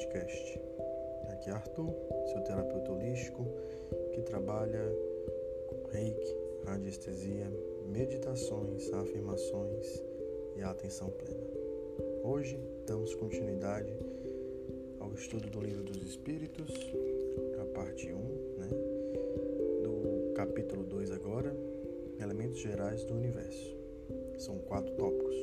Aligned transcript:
Podcast. 0.00 0.58
Aqui 1.28 1.50
é 1.50 1.52
Arthur, 1.52 1.94
seu 2.32 2.40
terapeuta 2.44 2.90
holístico 2.90 3.44
que 4.14 4.22
trabalha 4.22 4.80
com 5.68 5.90
reiki, 5.90 6.36
radiestesia, 6.64 7.46
meditações, 7.86 8.90
afirmações 8.94 10.02
e 10.56 10.62
atenção 10.62 11.10
plena. 11.10 11.46
Hoje 12.24 12.58
damos 12.86 13.14
continuidade 13.14 13.92
ao 15.00 15.12
estudo 15.12 15.50
do 15.50 15.60
Livro 15.60 15.84
dos 15.84 16.02
Espíritos, 16.02 16.72
a 17.60 17.64
parte 17.74 18.10
1, 18.10 18.16
né? 18.56 18.68
do 19.82 20.32
capítulo 20.32 20.82
2 20.82 21.10
agora, 21.10 21.54
Elementos 22.18 22.58
Gerais 22.58 23.04
do 23.04 23.12
Universo. 23.12 23.76
São 24.38 24.56
quatro 24.60 24.94
tópicos 24.94 25.36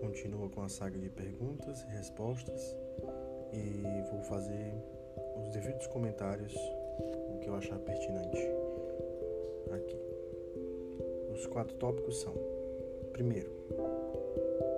continua 0.00 0.48
com 0.48 0.62
a 0.62 0.68
saga 0.68 0.98
de 0.98 1.10
perguntas 1.10 1.82
e 1.82 1.96
respostas 1.96 2.76
e 3.52 4.02
vou 4.10 4.22
fazer 4.22 4.72
os 5.40 5.50
devidos 5.50 5.86
comentários, 5.88 6.54
o 6.54 7.38
que 7.40 7.48
eu 7.48 7.54
achar 7.54 7.78
pertinente 7.78 8.48
aqui. 9.72 9.96
Os 11.32 11.46
quatro 11.46 11.74
tópicos 11.76 12.20
são: 12.20 12.34
primeiro, 13.12 13.50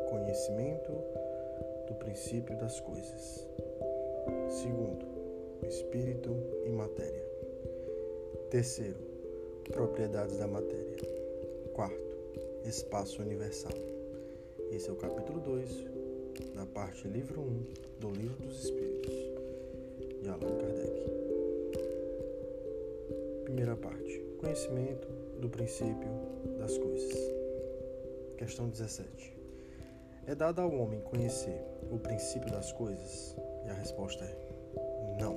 conhecimento 0.08 0.92
do 1.86 1.94
princípio 1.94 2.56
das 2.56 2.80
coisas. 2.80 3.46
Segundo, 4.48 5.06
espírito 5.66 6.30
e 6.64 6.70
matéria. 6.70 7.22
Terceiro, 8.50 8.98
propriedades 9.70 10.38
da 10.38 10.46
matéria. 10.46 10.96
Quarto, 11.72 12.18
espaço 12.64 13.22
universal. 13.22 13.72
Esse 14.70 14.88
é 14.88 14.92
o 14.92 14.96
capítulo 14.96 15.40
2 15.40 15.91
da 16.54 16.66
parte 16.66 17.08
livro 17.08 17.40
1 17.40 17.44
um, 17.44 17.64
do 18.00 18.10
Livro 18.10 18.42
dos 18.42 18.64
Espíritos 18.64 19.14
de 20.22 20.28
Allan 20.28 20.58
Kardec. 20.58 21.10
Primeira 23.44 23.76
parte: 23.76 24.20
Conhecimento 24.38 25.08
do 25.40 25.48
princípio 25.48 26.10
das 26.58 26.76
coisas. 26.78 27.14
Questão 28.36 28.68
17. 28.68 29.36
É 30.26 30.34
dado 30.34 30.60
ao 30.60 30.72
homem 30.72 31.00
conhecer 31.00 31.60
o 31.90 31.98
princípio 31.98 32.50
das 32.50 32.72
coisas? 32.72 33.36
E 33.66 33.70
a 33.70 33.74
resposta 33.74 34.24
é: 34.24 34.36
não. 35.20 35.36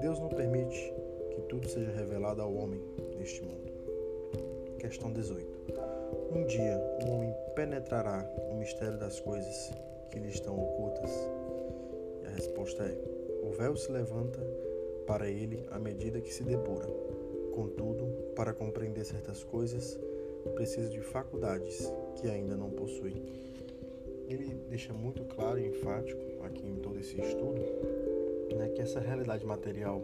Deus 0.00 0.18
não 0.18 0.28
permite 0.28 0.92
que 1.30 1.42
tudo 1.42 1.68
seja 1.68 1.90
revelado 1.92 2.42
ao 2.42 2.54
homem 2.54 2.80
neste 3.18 3.42
mundo. 3.42 3.70
Questão 4.78 5.12
18. 5.12 5.46
Um 6.32 6.46
dia 6.46 6.78
o 7.04 7.10
homem 7.10 7.34
penetrará 7.54 8.24
o 8.50 8.54
mistério 8.54 8.98
das 8.98 9.20
coisas 9.20 9.72
que 10.10 10.18
lhe 10.18 10.28
estão 10.28 10.58
ocultas? 10.58 11.10
E 12.22 12.26
a 12.26 12.30
resposta 12.30 12.82
é: 12.82 12.98
o 13.42 13.50
véu 13.52 13.76
se 13.76 13.90
levanta 13.90 14.40
para 15.06 15.28
ele 15.28 15.64
à 15.70 15.78
medida 15.78 16.20
que 16.20 16.32
se 16.32 16.42
depura. 16.42 16.86
Contudo, 17.52 18.06
para 18.34 18.52
compreender 18.52 19.04
certas 19.04 19.42
coisas, 19.42 19.98
precisa 20.54 20.88
de 20.88 21.00
faculdades 21.00 21.92
que 22.16 22.28
ainda 22.28 22.56
não 22.56 22.70
possui. 22.70 23.22
Ele 24.28 24.54
deixa 24.68 24.92
muito 24.92 25.24
claro 25.24 25.58
e 25.58 25.66
enfático 25.66 26.20
aqui 26.44 26.66
em 26.66 26.76
todo 26.76 27.00
esse 27.00 27.20
estudo 27.20 27.60
né, 28.56 28.68
que 28.68 28.82
essa 28.82 29.00
realidade 29.00 29.44
material 29.44 30.02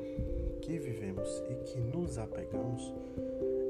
que 0.61 0.79
vivemos 0.79 1.43
e 1.51 1.55
que 1.65 1.79
nos 1.79 2.19
apegamos 2.19 2.93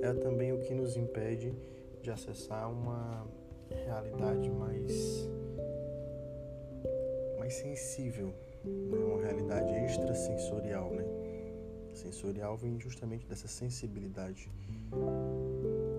é 0.02 0.12
também 0.14 0.52
o 0.52 0.58
que 0.58 0.74
nos 0.74 0.96
impede 0.96 1.54
de 2.02 2.10
acessar 2.10 2.70
uma 2.70 3.26
realidade 3.84 4.48
mais 4.50 5.28
mais 7.46 7.54
sensível, 7.54 8.34
né? 8.64 8.98
uma 8.98 9.22
realidade 9.22 9.72
extrasensorial, 9.84 10.90
né? 10.90 11.04
Sensorial 11.94 12.56
vem 12.56 12.76
justamente 12.80 13.24
dessa 13.24 13.46
sensibilidade. 13.46 14.50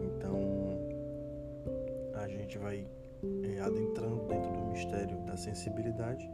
Então 0.03 0.77
a 2.15 2.27
gente 2.27 2.57
vai 2.57 2.85
é, 3.43 3.61
adentrando 3.61 4.27
dentro 4.27 4.51
do 4.51 4.65
mistério 4.65 5.17
da 5.25 5.37
sensibilidade 5.37 6.29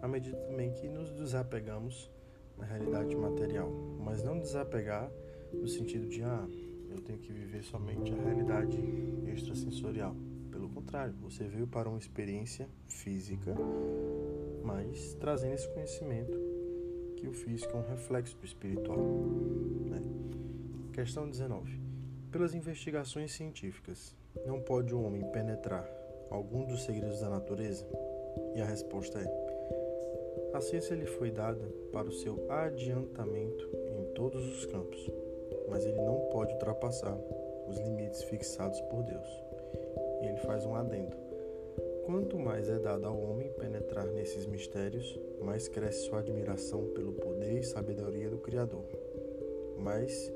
à 0.00 0.06
medida 0.06 0.36
também 0.36 0.72
que 0.74 0.88
nos 0.88 1.10
desapegamos 1.10 2.08
na 2.56 2.64
realidade 2.64 3.16
material, 3.16 3.68
mas 3.98 4.22
não 4.22 4.38
desapegar 4.38 5.10
no 5.52 5.66
sentido 5.66 6.06
de 6.06 6.22
ah 6.22 6.48
eu 6.88 7.00
tenho 7.00 7.18
que 7.18 7.32
viver 7.32 7.64
somente 7.64 8.12
a 8.12 8.22
realidade 8.22 8.78
extrasensorial. 9.26 10.14
Pelo 10.52 10.68
contrário, 10.68 11.14
você 11.20 11.48
veio 11.48 11.66
para 11.66 11.88
uma 11.88 11.98
experiência 11.98 12.68
física, 12.86 13.56
mas 14.64 15.14
trazendo 15.14 15.54
esse 15.54 15.68
conhecimento 15.68 16.38
que 17.16 17.28
o 17.28 17.32
físico 17.32 17.76
é 17.76 17.80
um 17.80 17.88
reflexo 17.88 18.36
do 18.36 18.44
espiritual. 18.44 18.98
Né? 18.98 20.02
Questão 20.92 21.28
19. 21.28 21.80
Pelas 22.30 22.54
investigações 22.54 23.32
científicas, 23.32 24.14
não 24.46 24.60
pode 24.60 24.94
o 24.94 25.02
homem 25.02 25.22
penetrar 25.32 25.88
algum 26.30 26.64
dos 26.64 26.84
segredos 26.84 27.20
da 27.20 27.28
natureza? 27.28 27.86
E 28.54 28.60
a 28.60 28.64
resposta 28.64 29.18
é: 29.18 30.56
a 30.56 30.60
ciência 30.60 30.94
lhe 30.94 31.06
foi 31.06 31.30
dada 31.30 31.64
para 31.92 32.08
o 32.08 32.12
seu 32.12 32.50
adiantamento 32.50 33.68
em 33.98 34.14
todos 34.14 34.44
os 34.46 34.66
campos 34.66 35.10
mas 35.72 35.86
ele 35.86 36.00
não 36.02 36.20
pode 36.30 36.52
ultrapassar 36.52 37.16
os 37.66 37.78
limites 37.78 38.22
fixados 38.24 38.78
por 38.82 39.02
Deus. 39.02 39.42
E 40.20 40.26
ele 40.26 40.38
faz 40.38 40.66
um 40.66 40.74
adendo. 40.74 41.16
Quanto 42.12 42.38
mais 42.38 42.68
é 42.68 42.78
dado 42.78 43.06
ao 43.06 43.18
homem 43.18 43.50
penetrar 43.58 44.04
nesses 44.04 44.44
mistérios, 44.44 45.18
mais 45.40 45.66
cresce 45.66 46.00
sua 46.00 46.18
admiração 46.18 46.84
pelo 46.88 47.14
poder 47.14 47.60
e 47.60 47.62
sabedoria 47.62 48.28
do 48.28 48.36
Criador. 48.36 48.84
Mas, 49.78 50.30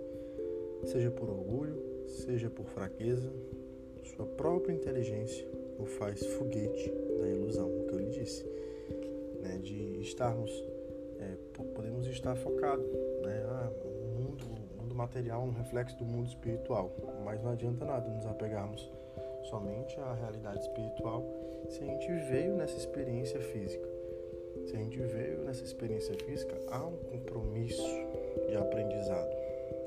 seja 0.87 1.10
por 1.10 1.28
orgulho, 1.28 1.76
seja 2.06 2.48
por 2.48 2.64
fraqueza, 2.64 3.31
sua 4.04 4.25
própria 4.25 4.72
inteligência 4.72 5.47
o 5.78 5.84
faz 5.84 6.25
foguete 6.25 6.91
da 7.20 7.28
ilusão, 7.28 7.69
o 7.69 7.87
que 7.87 7.93
eu 7.93 7.98
lhe 7.98 8.10
disse, 8.10 8.47
né, 9.43 9.58
de 9.58 10.00
estarmos, 10.00 10.50
é, 11.19 11.37
podemos 11.75 12.06
estar 12.06 12.34
focados, 12.37 12.91
né, 13.22 13.44
ah, 13.48 13.70
material 14.94 15.43
um 15.43 15.50
reflexo 15.50 15.98
do 15.98 16.06
mundo 16.06 16.26
espiritual, 16.26 16.91
mas 17.22 17.43
não 17.43 17.50
adianta 17.50 17.84
nada 17.84 18.08
nos 18.08 18.25
apegarmos 18.25 18.96
somente 19.49 19.99
à 20.01 20.15
realidade 20.15 20.61
espiritual 20.61 21.25
se 21.69 21.83
a 21.83 21.87
gente 21.87 22.07
veio 22.31 22.55
nessa 22.55 22.77
experiência 22.77 23.41
física. 23.41 23.89
Se 24.67 24.75
a 24.75 24.79
gente 24.79 24.99
veio 24.99 25.45
nessa 25.45 25.62
experiência 25.62 26.15
física, 26.15 26.59
há 26.69 26.84
um 26.84 26.97
compromisso 26.97 27.83
de 28.49 28.56
aprendizado, 28.56 29.37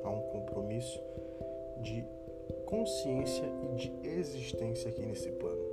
há 0.03 0.09
um 0.09 0.21
compromisso 0.21 1.01
de 1.81 2.05
consciência 2.65 3.45
e 3.63 3.75
de 3.75 4.07
existência 4.07 4.89
aqui 4.89 5.05
nesse 5.05 5.29
plano. 5.31 5.63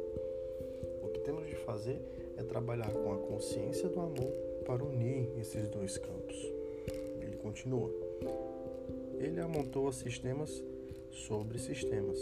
O 1.03 1.09
que 1.09 1.21
temos 1.21 1.47
de 1.47 1.57
fazer 1.57 2.01
é 2.37 2.43
trabalhar 2.43 2.91
com 2.91 3.13
a 3.13 3.19
consciência 3.19 3.89
do 3.89 4.01
amor 4.01 4.33
para 4.65 4.83
unir 4.83 5.31
esses 5.39 5.69
dois 5.69 5.99
campos. 5.99 6.37
Ele 7.21 7.37
continua 7.37 7.91
ele 9.19 9.41
amontoa 9.41 9.93
sistemas 9.93 10.63
sobre 11.11 11.59
sistemas, 11.59 12.19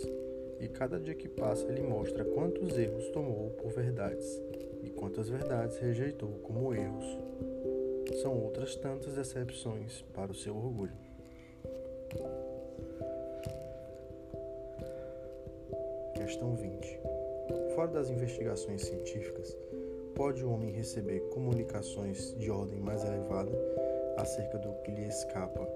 e 0.65 0.69
cada 0.69 0.99
dia 0.99 1.15
que 1.15 1.29
passa 1.29 1.67
ele 1.69 1.83
mostra 1.83 2.25
quantos 2.25 2.79
erros 2.79 3.11
tomou 3.11 3.51
por 3.51 3.71
verdades 3.71 4.41
e 4.83 4.89
quantas 4.89 5.29
verdades 5.29 5.77
rejeitou 5.77 6.31
como 6.43 6.75
erros. 6.75 7.05
São 8.23 8.43
outras 8.43 8.75
tantas 8.75 9.15
decepções 9.15 10.01
para 10.15 10.33
o 10.33 10.35
seu 10.35 10.57
orgulho. 10.57 10.95
Questão 16.15 16.55
20. 16.55 17.01
Fora 17.75 17.89
das 17.89 18.09
investigações 18.09 18.87
científicas, 18.87 19.55
pode 20.15 20.43
o 20.43 20.51
homem 20.51 20.73
receber 20.73 21.21
comunicações 21.29 22.35
de 22.39 22.51
ordem 22.51 22.81
mais 22.81 23.05
elevada 23.05 23.53
acerca 24.17 24.57
do 24.57 24.73
que 24.83 24.91
lhe 24.91 25.09
escapa 25.09 25.69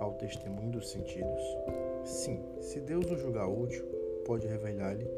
ao 0.00 0.14
testemunho 0.14 0.72
dos 0.72 0.90
sentidos? 0.90 1.42
Sim, 2.04 2.42
se 2.60 2.80
Deus 2.80 3.08
o 3.10 3.16
julgar 3.16 3.46
útil, 3.46 3.89
pode 4.30 4.46
revelar-lhe 4.46 5.10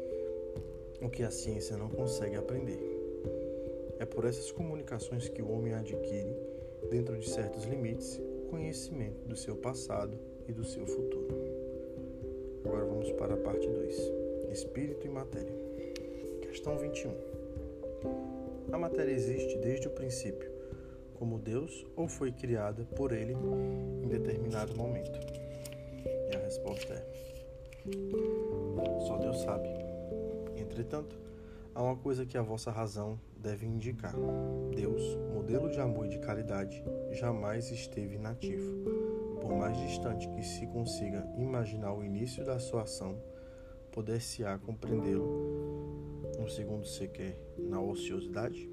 o 0.99 1.07
que 1.07 1.21
a 1.21 1.29
ciência 1.29 1.77
não 1.77 1.87
consegue 1.87 2.35
aprender. 2.35 2.79
É 3.99 4.05
por 4.05 4.25
essas 4.25 4.51
comunicações 4.51 5.29
que 5.29 5.39
o 5.39 5.51
homem 5.51 5.71
adquire, 5.71 6.35
dentro 6.89 7.15
de 7.19 7.29
certos 7.29 7.63
limites, 7.65 8.17
o 8.17 8.49
conhecimento 8.49 9.23
do 9.27 9.35
seu 9.35 9.55
passado 9.55 10.17
e 10.47 10.51
do 10.51 10.63
seu 10.63 10.87
futuro. 10.87 11.27
Agora 12.65 12.85
vamos 12.85 13.11
para 13.11 13.35
a 13.35 13.37
parte 13.37 13.69
2: 13.69 14.11
Espírito 14.51 15.05
e 15.05 15.11
Matéria. 15.11 15.53
Questão 16.41 16.75
21. 16.79 17.13
A 18.71 18.79
matéria 18.79 19.11
existe 19.11 19.59
desde 19.59 19.87
o 19.87 19.91
princípio 19.91 20.49
como 21.19 21.37
Deus 21.37 21.85
ou 21.95 22.07
foi 22.07 22.31
criada 22.31 22.83
por 22.95 23.11
Ele 23.11 23.33
em 24.01 24.07
determinado 24.07 24.75
momento? 24.75 25.32
Entretanto, 30.93 31.17
há 31.73 31.81
uma 31.81 31.95
coisa 31.95 32.23
que 32.23 32.37
a 32.37 32.41
vossa 32.43 32.69
razão 32.69 33.19
deve 33.35 33.65
indicar: 33.65 34.13
Deus 34.75 35.01
modelo 35.33 35.67
de 35.71 35.79
amor 35.79 36.05
e 36.05 36.09
de 36.09 36.19
caridade 36.19 36.83
jamais 37.13 37.71
esteve 37.71 38.13
inativo. 38.13 38.71
Por 39.41 39.55
mais 39.55 39.75
distante 39.75 40.29
que 40.29 40.43
se 40.43 40.67
consiga 40.67 41.27
imaginar 41.35 41.93
o 41.93 42.03
início 42.03 42.45
da 42.45 42.59
sua 42.59 42.83
ação, 42.83 43.19
poder-se-á 43.91 44.59
compreendê-lo 44.59 46.29
no 46.39 46.47
segundo 46.47 46.85
sequer 46.85 47.39
na 47.57 47.81
ociosidade? 47.81 48.69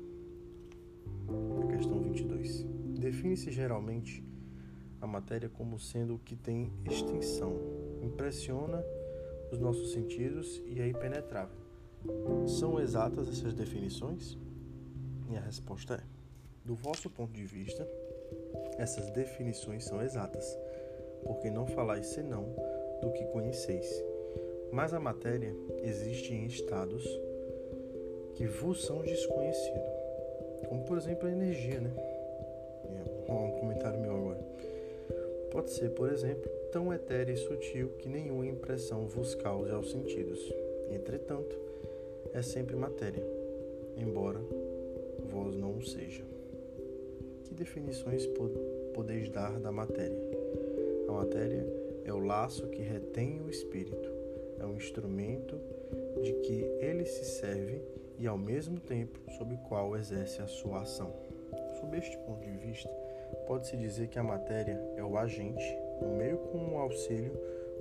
A 1.62 1.66
questão 1.68 2.02
22. 2.02 2.66
Define-se 2.98 3.50
geralmente 3.50 4.22
a 5.00 5.06
matéria 5.06 5.48
como 5.48 5.78
sendo 5.78 6.16
o 6.16 6.18
que 6.18 6.36
tem 6.36 6.70
extensão, 6.84 7.56
impressiona 8.02 8.84
os 9.50 9.58
nossos 9.58 9.92
sentidos 9.92 10.62
e 10.66 10.82
é 10.82 10.86
impenetrável. 10.86 11.59
São 12.46 12.80
exatas 12.80 13.28
essas 13.28 13.54
definições? 13.54 14.38
E 15.30 15.36
a 15.36 15.40
resposta 15.40 15.94
é: 15.94 16.00
do 16.64 16.74
vosso 16.74 17.10
ponto 17.10 17.32
de 17.32 17.44
vista, 17.44 17.86
essas 18.78 19.10
definições 19.10 19.84
são 19.84 20.02
exatas, 20.02 20.58
porque 21.24 21.50
não 21.50 21.66
falais 21.66 22.06
senão 22.06 22.54
do 23.00 23.12
que 23.12 23.24
conheceis. 23.26 23.88
Mas 24.72 24.94
a 24.94 25.00
matéria 25.00 25.54
existe 25.82 26.32
em 26.32 26.46
estados 26.46 27.04
que 28.34 28.46
vos 28.46 28.84
são 28.84 29.02
desconhecidos, 29.02 29.80
como 30.68 30.84
por 30.84 30.96
exemplo 30.96 31.28
a 31.28 31.32
energia, 31.32 31.80
né? 31.80 31.92
É 33.26 33.32
um 33.32 33.52
comentário 33.60 34.00
meu 34.00 34.16
agora. 34.16 34.40
Pode 35.50 35.70
ser, 35.70 35.90
por 35.90 36.12
exemplo, 36.12 36.48
tão 36.72 36.92
etérea 36.92 37.32
e 37.32 37.36
sutil 37.36 37.90
que 37.98 38.08
nenhuma 38.08 38.46
impressão 38.46 39.06
vos 39.06 39.34
cause 39.34 39.70
aos 39.70 39.90
sentidos. 39.90 40.40
Entretanto, 40.88 41.69
é 42.32 42.42
sempre 42.42 42.76
matéria, 42.76 43.24
embora 43.96 44.40
vós 45.30 45.56
não 45.56 45.78
o 45.78 45.82
seja. 45.82 46.22
Que 47.44 47.54
definições 47.54 48.28
podeis 48.94 49.28
dar 49.30 49.58
da 49.58 49.72
matéria? 49.72 50.18
A 51.08 51.12
matéria 51.12 51.66
é 52.04 52.12
o 52.12 52.18
laço 52.18 52.68
que 52.68 52.82
retém 52.82 53.40
o 53.40 53.50
espírito, 53.50 54.10
é 54.58 54.64
um 54.64 54.76
instrumento 54.76 55.58
de 56.22 56.32
que 56.34 56.64
ele 56.80 57.04
se 57.04 57.24
serve 57.24 57.80
e 58.18 58.26
ao 58.26 58.38
mesmo 58.38 58.78
tempo 58.78 59.18
sob 59.36 59.54
o 59.54 59.58
qual 59.68 59.96
exerce 59.96 60.40
a 60.40 60.46
sua 60.46 60.82
ação. 60.82 61.12
Sob 61.80 61.96
este 61.96 62.16
ponto 62.18 62.44
de 62.44 62.56
vista, 62.58 62.90
pode-se 63.46 63.76
dizer 63.76 64.08
que 64.08 64.18
a 64.18 64.22
matéria 64.22 64.80
é 64.96 65.02
o 65.02 65.16
agente, 65.16 65.76
o 66.00 66.16
meio 66.16 66.36
com 66.38 66.74
o 66.74 66.78
auxílio 66.78 67.32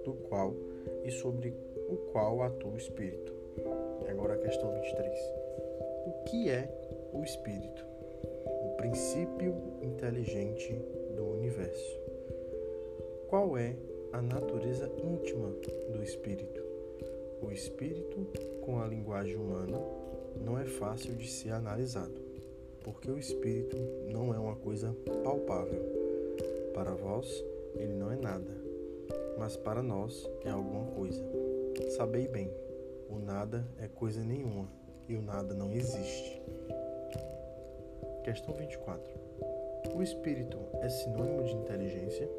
do 0.03 0.13
qual 0.13 0.53
e 1.03 1.11
sobre 1.11 1.53
o 1.89 1.95
qual 2.11 2.41
atua 2.41 2.71
o 2.71 2.77
espírito. 2.77 3.38
Agora 4.09 4.33
a 4.33 4.37
questão 4.37 4.71
23. 4.73 5.19
O 6.07 6.23
que 6.25 6.49
é 6.49 6.67
o 7.13 7.23
espírito, 7.23 7.85
o 8.43 8.75
princípio 8.77 9.55
inteligente 9.81 10.73
do 11.15 11.25
universo. 11.25 11.99
Qual 13.27 13.57
é 13.57 13.75
a 14.11 14.21
natureza 14.21 14.89
íntima 14.97 15.49
do 15.93 16.03
espírito? 16.03 16.63
O 17.41 17.51
espírito, 17.51 18.27
com 18.61 18.81
a 18.81 18.87
linguagem 18.87 19.35
humana, 19.35 19.79
não 20.43 20.59
é 20.59 20.65
fácil 20.65 21.13
de 21.15 21.27
ser 21.27 21.51
analisado, 21.51 22.19
porque 22.83 23.09
o 23.09 23.17
espírito 23.17 23.77
não 24.11 24.33
é 24.33 24.39
uma 24.39 24.55
coisa 24.55 24.95
palpável. 25.23 25.81
Para 26.73 26.95
vós, 26.95 27.43
ele 27.75 27.93
não 27.93 28.11
é 28.11 28.15
nada, 28.15 28.51
mas 29.37 29.55
para 29.55 29.83
nós 29.83 30.29
é 30.43 30.49
alguma 30.49 30.85
coisa. 30.91 31.23
Sabei 31.95 32.27
bem, 32.27 32.51
o 33.09 33.17
nada 33.19 33.65
é 33.79 33.87
coisa 33.87 34.23
nenhuma 34.23 34.69
e 35.07 35.15
o 35.15 35.21
nada 35.21 35.53
não 35.53 35.73
existe. 35.73 36.41
Questão 38.23 38.53
24. 38.53 39.01
O 39.95 40.03
espírito 40.03 40.57
é 40.81 40.89
sinônimo 40.89 41.43
de 41.43 41.53
inteligência? 41.53 42.29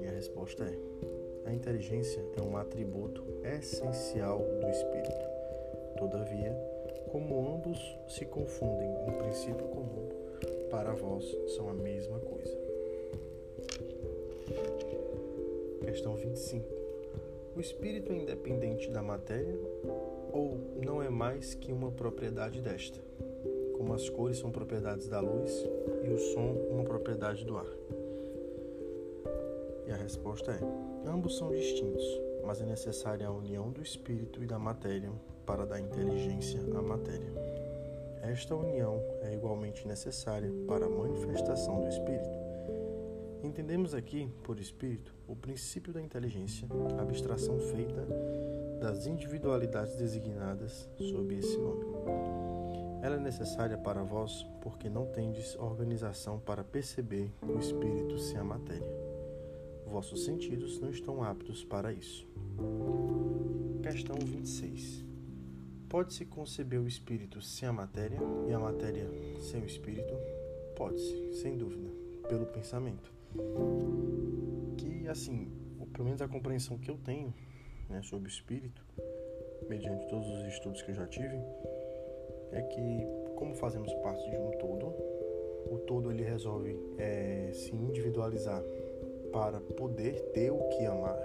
E 0.00 0.06
a 0.06 0.10
resposta 0.10 0.64
é: 0.64 1.48
a 1.48 1.52
inteligência 1.54 2.22
é 2.36 2.42
um 2.42 2.56
atributo 2.56 3.24
essencial 3.44 4.40
do 4.60 4.68
espírito. 4.68 5.26
Todavia, 5.96 6.52
como 7.10 7.54
ambos 7.54 7.78
se 8.08 8.24
confundem 8.24 8.88
no 9.06 9.12
princípio 9.12 9.66
comum, 9.68 10.08
para 10.70 10.92
vós 10.92 11.24
são 11.54 11.68
a 11.68 11.74
mesma 11.74 12.18
coisa. 12.18 12.58
Questão 15.84 16.16
25. 16.16 16.66
O 17.54 17.60
espírito 17.60 18.12
é 18.12 18.16
independente 18.16 18.90
da 18.90 19.02
matéria 19.02 19.56
ou 20.36 20.58
não 20.84 21.02
é 21.02 21.08
mais 21.08 21.54
que 21.54 21.72
uma 21.72 21.90
propriedade 21.90 22.60
desta? 22.60 23.00
como 23.76 23.92
as 23.92 24.08
cores 24.08 24.38
são 24.38 24.50
propriedades 24.50 25.06
da 25.08 25.20
luz 25.20 25.64
e 26.02 26.08
o 26.08 26.18
som 26.18 26.56
uma 26.70 26.82
propriedade 26.82 27.44
do 27.44 27.56
ar? 27.56 27.66
E 29.86 29.92
a 29.92 29.96
resposta 29.96 30.52
é: 30.52 31.08
ambos 31.08 31.36
são 31.36 31.50
distintos, 31.50 32.04
mas 32.44 32.60
é 32.60 32.64
necessária 32.64 33.26
a 33.26 33.30
união 33.30 33.70
do 33.70 33.82
espírito 33.82 34.42
e 34.42 34.46
da 34.46 34.58
matéria 34.58 35.12
para 35.44 35.66
dar 35.66 35.78
inteligência 35.78 36.60
à 36.76 36.82
matéria. 36.82 37.32
Esta 38.22 38.56
união 38.56 39.00
é 39.22 39.34
igualmente 39.34 39.86
necessária 39.86 40.50
para 40.66 40.86
a 40.86 40.90
manifestação 40.90 41.80
do 41.80 41.88
espírito. 41.88 42.46
Entendemos 43.44 43.94
aqui, 43.94 44.28
por 44.42 44.58
espírito, 44.58 45.14
o 45.28 45.36
princípio 45.36 45.92
da 45.92 46.02
inteligência, 46.02 46.66
abstração 46.98 47.60
feita 47.60 48.04
das 48.80 49.06
individualidades 49.06 49.96
designadas 49.96 50.88
sob 50.98 51.34
esse 51.34 51.56
nome. 51.56 51.84
Ela 53.02 53.16
é 53.16 53.20
necessária 53.20 53.78
para 53.78 54.02
vós 54.02 54.44
porque 54.60 54.88
não 54.88 55.06
tendes 55.06 55.54
organização 55.56 56.38
para 56.38 56.64
perceber 56.64 57.30
o 57.42 57.58
espírito 57.58 58.18
sem 58.18 58.38
a 58.38 58.44
matéria. 58.44 58.90
Vossos 59.86 60.24
sentidos 60.24 60.80
não 60.80 60.90
estão 60.90 61.22
aptos 61.22 61.64
para 61.64 61.92
isso. 61.92 62.26
Questão 63.82 64.16
26. 64.16 65.04
Pode-se 65.88 66.24
conceber 66.24 66.80
o 66.80 66.88
espírito 66.88 67.40
sem 67.40 67.68
a 67.68 67.72
matéria 67.72 68.18
e 68.48 68.52
a 68.52 68.58
matéria 68.58 69.08
sem 69.40 69.62
o 69.62 69.66
espírito? 69.66 70.12
Pode-se, 70.76 71.34
sem 71.34 71.56
dúvida, 71.56 71.88
pelo 72.28 72.46
pensamento. 72.46 73.12
Que, 74.76 75.06
assim, 75.08 75.50
pelo 75.92 76.04
menos 76.04 76.20
a 76.20 76.28
compreensão 76.28 76.76
que 76.76 76.90
eu 76.90 76.98
tenho 76.98 77.32
né, 77.88 78.02
sobre 78.02 78.28
o 78.28 78.30
espírito, 78.30 78.84
mediante 79.68 80.06
todos 80.08 80.28
os 80.28 80.44
estudos 80.46 80.82
que 80.82 80.90
eu 80.90 80.94
já 80.94 81.06
tive, 81.06 81.36
é 82.52 82.62
que 82.62 83.06
como 83.36 83.54
fazemos 83.54 83.92
parte 83.94 84.28
de 84.30 84.36
um 84.36 84.50
todo, 84.52 84.86
o 85.70 85.78
todo 85.86 86.10
ele 86.10 86.22
resolve 86.22 86.78
é, 86.98 87.50
se 87.52 87.74
individualizar 87.74 88.62
para 89.32 89.60
poder 89.60 90.20
ter 90.32 90.50
o 90.50 90.68
que 90.68 90.84
amar, 90.86 91.18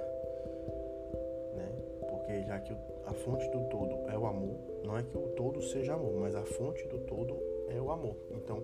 né? 1.56 1.72
Porque 2.10 2.44
já 2.44 2.60
que 2.60 2.76
a 3.06 3.14
fonte 3.14 3.48
do 3.50 3.62
todo 3.70 4.10
é 4.10 4.18
o 4.18 4.26
amor, 4.26 4.58
não 4.84 4.98
é 4.98 5.04
que 5.04 5.18
o 5.18 5.30
todo 5.30 5.62
seja 5.62 5.94
amor, 5.94 6.20
mas 6.20 6.36
a 6.36 6.44
fonte 6.44 6.86
do 6.88 7.00
todo 7.00 7.38
é 7.70 7.80
o 7.80 7.92
amor. 7.92 8.16
Então, 8.32 8.64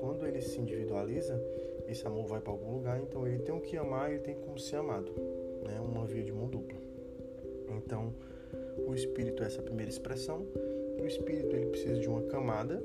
quando 0.00 0.26
ele 0.26 0.40
se 0.40 0.58
individualiza, 0.60 1.38
esse 1.88 2.06
amor 2.06 2.26
vai 2.26 2.40
para 2.40 2.52
algum 2.52 2.74
lugar, 2.74 3.00
então 3.00 3.26
ele 3.26 3.40
tem 3.40 3.54
o 3.54 3.60
que 3.60 3.76
amar, 3.76 4.10
ele 4.10 4.20
tem 4.20 4.34
como 4.36 4.58
ser 4.58 4.76
amado, 4.76 5.12
né? 5.62 5.80
Uma 5.80 6.06
via 6.06 6.22
de 6.22 6.32
mão 6.32 6.48
dupla. 6.48 6.81
Então, 7.76 8.14
o 8.86 8.94
espírito 8.94 9.42
é 9.42 9.46
essa 9.46 9.62
primeira 9.62 9.90
expressão 9.90 10.46
o 11.02 11.06
espírito 11.06 11.56
ele 11.56 11.66
precisa 11.66 11.98
de 11.98 12.08
uma 12.08 12.22
camada 12.22 12.80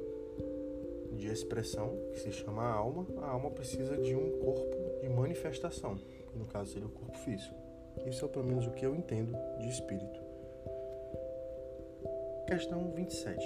de 1.11 1.27
expressão, 1.27 1.95
que 2.11 2.19
se 2.19 2.31
chama 2.31 2.67
alma. 2.67 3.05
A 3.21 3.29
alma 3.29 3.51
precisa 3.51 3.95
de 3.95 4.15
um 4.15 4.39
corpo 4.39 4.75
de 5.01 5.07
manifestação, 5.09 5.99
no 6.33 6.45
caso 6.45 6.73
seria 6.73 6.87
o 6.87 6.91
corpo 6.91 7.15
físico. 7.19 7.55
Isso 8.07 8.25
é 8.25 8.27
pelo 8.27 8.45
menos 8.45 8.65
o 8.65 8.71
que 8.71 8.85
eu 8.85 8.95
entendo 8.95 9.37
de 9.59 9.69
espírito. 9.69 10.19
Questão 12.47 12.91
27. 12.91 13.39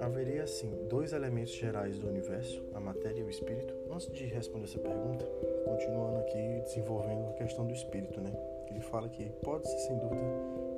Haveria, 0.00 0.44
assim, 0.44 0.70
dois 0.88 1.12
elementos 1.12 1.54
gerais 1.54 1.98
do 1.98 2.08
universo, 2.08 2.62
a 2.74 2.80
matéria 2.80 3.20
e 3.20 3.24
o 3.24 3.30
espírito? 3.30 3.74
Antes 3.90 4.12
de 4.12 4.24
responder 4.26 4.64
essa 4.64 4.78
pergunta, 4.78 5.24
continuando 5.64 6.18
aqui 6.18 6.60
desenvolvendo 6.64 7.30
a 7.30 7.32
questão 7.32 7.66
do 7.66 7.72
espírito, 7.72 8.20
né? 8.20 8.32
Ele 8.74 8.82
fala 8.82 9.08
que 9.08 9.30
pode-se, 9.44 9.78
sem 9.86 9.96
dúvida, 9.98 10.20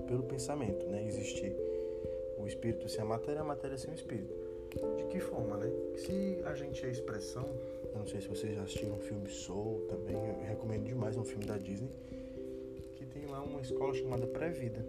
pelo 0.06 0.22
pensamento, 0.24 0.86
né? 0.86 1.02
Existir 1.06 1.56
o 2.38 2.46
espírito 2.46 2.88
sem 2.90 3.00
a 3.00 3.06
matéria, 3.06 3.40
a 3.40 3.44
matéria 3.44 3.78
sem 3.78 3.90
o 3.90 3.94
espírito. 3.94 4.34
De 4.98 5.04
que 5.06 5.18
forma, 5.18 5.56
né? 5.56 5.72
Se 5.96 6.42
a 6.44 6.54
gente 6.54 6.84
é 6.84 6.90
expressão, 6.90 7.48
eu 7.92 7.98
não 7.98 8.06
sei 8.06 8.20
se 8.20 8.28
vocês 8.28 8.54
já 8.54 8.62
assistiram 8.62 8.96
o 8.96 9.00
filme 9.00 9.30
Soul 9.30 9.86
também, 9.88 10.14
eu 10.14 10.44
recomendo 10.46 10.84
demais 10.84 11.16
um 11.16 11.24
filme 11.24 11.46
da 11.46 11.56
Disney, 11.56 11.90
que 12.96 13.06
tem 13.06 13.24
lá 13.26 13.42
uma 13.42 13.62
escola 13.62 13.94
chamada 13.94 14.26
Pré-Vida. 14.26 14.84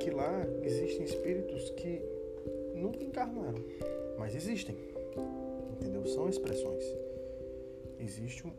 Que 0.00 0.10
lá 0.10 0.44
existem 0.62 1.04
espíritos 1.04 1.70
que 1.70 2.02
nunca 2.74 3.04
encarnaram, 3.04 3.62
mas 4.18 4.34
existem. 4.34 4.76
Entendeu? 5.72 6.04
São 6.06 6.28
expressões. 6.28 6.82
Existe 8.00 8.46
um, 8.46 8.52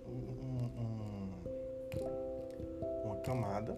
camada 3.28 3.78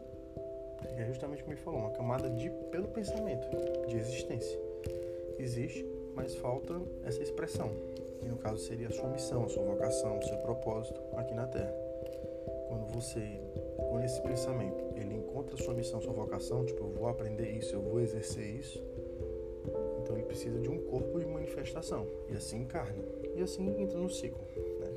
é 0.95 1.03
justamente 1.05 1.41
como 1.41 1.53
ele 1.53 1.61
falou, 1.61 1.79
uma 1.79 1.91
camada 1.91 2.29
de 2.29 2.49
pelo 2.71 2.87
pensamento, 2.87 3.47
de 3.87 3.97
existência. 3.97 4.59
Existe, 5.39 5.85
mas 6.15 6.35
falta 6.35 6.79
essa 7.03 7.21
expressão. 7.23 7.71
que 8.19 8.27
no 8.27 8.37
caso 8.37 8.57
seria 8.59 8.87
a 8.87 8.91
sua 8.91 9.09
missão, 9.09 9.45
a 9.45 9.49
sua 9.49 9.63
vocação, 9.63 10.19
o 10.19 10.23
seu 10.23 10.37
propósito 10.39 11.01
aqui 11.15 11.33
na 11.33 11.47
Terra. 11.47 11.73
Quando 12.67 12.85
você, 12.93 13.21
com 13.77 13.99
esse 14.01 14.21
pensamento, 14.21 14.83
ele 14.95 15.15
encontra 15.15 15.55
a 15.55 15.57
sua 15.57 15.73
missão, 15.73 16.01
sua 16.01 16.13
vocação, 16.13 16.65
tipo, 16.65 16.83
eu 16.83 16.91
vou 16.91 17.07
aprender 17.07 17.49
isso, 17.49 17.73
eu 17.73 17.81
vou 17.81 17.99
exercer 17.99 18.45
isso, 18.45 18.83
então 20.03 20.15
ele 20.15 20.25
precisa 20.25 20.59
de 20.59 20.69
um 20.69 20.79
corpo 20.83 21.17
de 21.19 21.25
manifestação, 21.25 22.05
e 22.29 22.35
assim 22.35 22.57
encarna, 22.57 23.03
e 23.35 23.41
assim 23.41 23.81
entra 23.81 23.97
no 23.97 24.09
ciclo. 24.09 24.41
Né? 24.79 24.87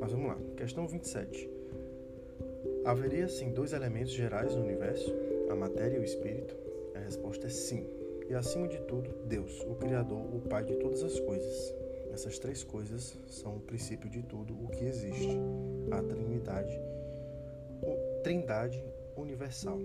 Mas 0.00 0.12
vamos 0.12 0.28
lá, 0.28 0.38
questão 0.56 0.86
27. 0.86 1.51
Haveria, 2.84 3.28
sim, 3.28 3.52
dois 3.52 3.72
elementos 3.72 4.12
gerais 4.12 4.56
no 4.56 4.62
universo, 4.62 5.14
a 5.48 5.54
matéria 5.54 5.96
e 5.96 6.00
o 6.00 6.04
espírito? 6.04 6.56
A 6.96 6.98
resposta 6.98 7.46
é 7.46 7.50
sim. 7.50 7.86
E 8.28 8.34
acima 8.34 8.66
de 8.66 8.80
tudo, 8.80 9.08
Deus, 9.26 9.60
o 9.68 9.76
Criador, 9.76 10.18
o 10.34 10.40
Pai 10.40 10.64
de 10.64 10.74
todas 10.76 11.02
as 11.04 11.18
coisas. 11.20 11.74
Essas 12.12 12.40
três 12.40 12.64
coisas 12.64 13.16
são 13.28 13.56
o 13.56 13.60
princípio 13.60 14.10
de 14.10 14.22
tudo 14.22 14.52
o 14.54 14.68
que 14.68 14.84
existe, 14.84 15.38
a 15.92 16.02
Trindade, 16.02 16.80
a 17.84 18.22
Trindade 18.22 18.84
universal. 19.16 19.78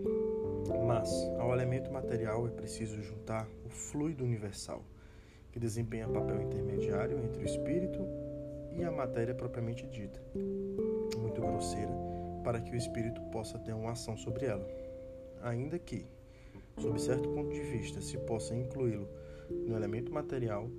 Mas 0.88 1.10
ao 1.38 1.54
elemento 1.54 1.92
material 1.92 2.48
é 2.48 2.50
preciso 2.50 3.00
juntar 3.04 3.48
o 3.64 3.70
fluido 3.70 4.24
universal, 4.24 4.84
que 5.52 5.60
desempenha 5.60 6.08
papel 6.08 6.42
intermediário 6.42 7.20
entre 7.20 7.44
o 7.44 7.46
espírito 7.46 8.08
e 8.72 8.84
a 8.84 8.92
matéria 8.92 9.36
propriamente 9.36 9.86
dita, 9.88 10.20
muito 11.18 11.42
grosseira, 11.42 11.92
para 12.48 12.62
que 12.62 12.72
o 12.72 12.78
espírito 12.78 13.20
possa 13.24 13.60
ter 13.60 13.74
uma 13.74 13.92
ação 13.92 14.16
sobre 14.16 14.46
ela. 14.46 14.66
Ainda 15.42 15.78
que, 15.78 16.06
sob 16.80 16.98
certo 16.98 17.28
ponto 17.28 17.52
de 17.52 17.60
vista, 17.60 18.00
se 18.00 18.18
possa 18.20 18.56
incluí-lo 18.56 19.06
no 19.50 19.76
elemento 19.76 20.14
material, 20.14 20.70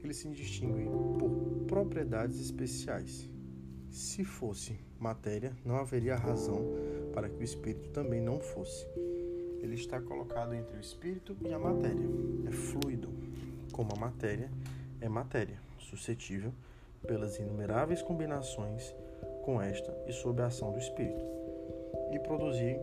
ele 0.00 0.14
se 0.14 0.28
distingue 0.28 0.84
por 1.18 1.28
propriedades 1.66 2.38
especiais. 2.38 3.28
Se 3.90 4.24
fosse 4.24 4.78
matéria, 4.96 5.56
não 5.64 5.78
haveria 5.78 6.14
razão 6.14 6.64
para 7.12 7.28
que 7.28 7.40
o 7.40 7.42
espírito 7.42 7.88
também 7.88 8.20
não 8.20 8.38
fosse. 8.38 8.86
Ele 9.60 9.74
está 9.74 10.00
colocado 10.00 10.54
entre 10.54 10.76
o 10.76 10.80
espírito 10.80 11.36
e 11.40 11.52
a 11.52 11.58
matéria. 11.58 12.08
É 12.46 12.52
fluido, 12.52 13.08
como 13.72 13.90
a 13.92 13.98
matéria 13.98 14.52
é 15.00 15.08
matéria, 15.08 15.58
suscetível 15.80 16.52
pelas 17.04 17.40
inumeráveis 17.40 18.02
combinações 18.02 18.94
com 19.48 19.62
esta 19.62 19.96
e 20.06 20.12
sob 20.12 20.42
a 20.42 20.46
ação 20.48 20.72
do 20.72 20.78
espírito, 20.78 21.24
e 22.12 22.18
produzir 22.18 22.78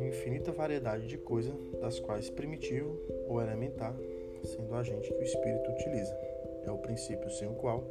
infinita 0.00 0.50
variedade 0.50 1.06
de 1.06 1.18
coisas, 1.18 1.54
das 1.78 2.00
quais 2.00 2.30
primitivo 2.30 2.98
ou 3.28 3.42
elementar, 3.42 3.94
sendo 4.42 4.74
agente 4.74 5.12
que 5.12 5.20
o 5.20 5.22
espírito 5.22 5.70
utiliza. 5.70 6.18
É 6.64 6.70
o 6.70 6.78
princípio 6.78 7.30
sem 7.32 7.46
o 7.46 7.54
qual 7.56 7.84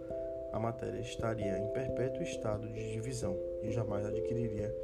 a 0.52 0.58
matéria 0.58 1.00
estaria 1.02 1.56
em 1.56 1.68
perpétuo 1.68 2.24
estado 2.24 2.68
de 2.68 2.94
divisão 2.94 3.38
e 3.62 3.70
jamais 3.72 4.04
adquiriria 4.04 4.76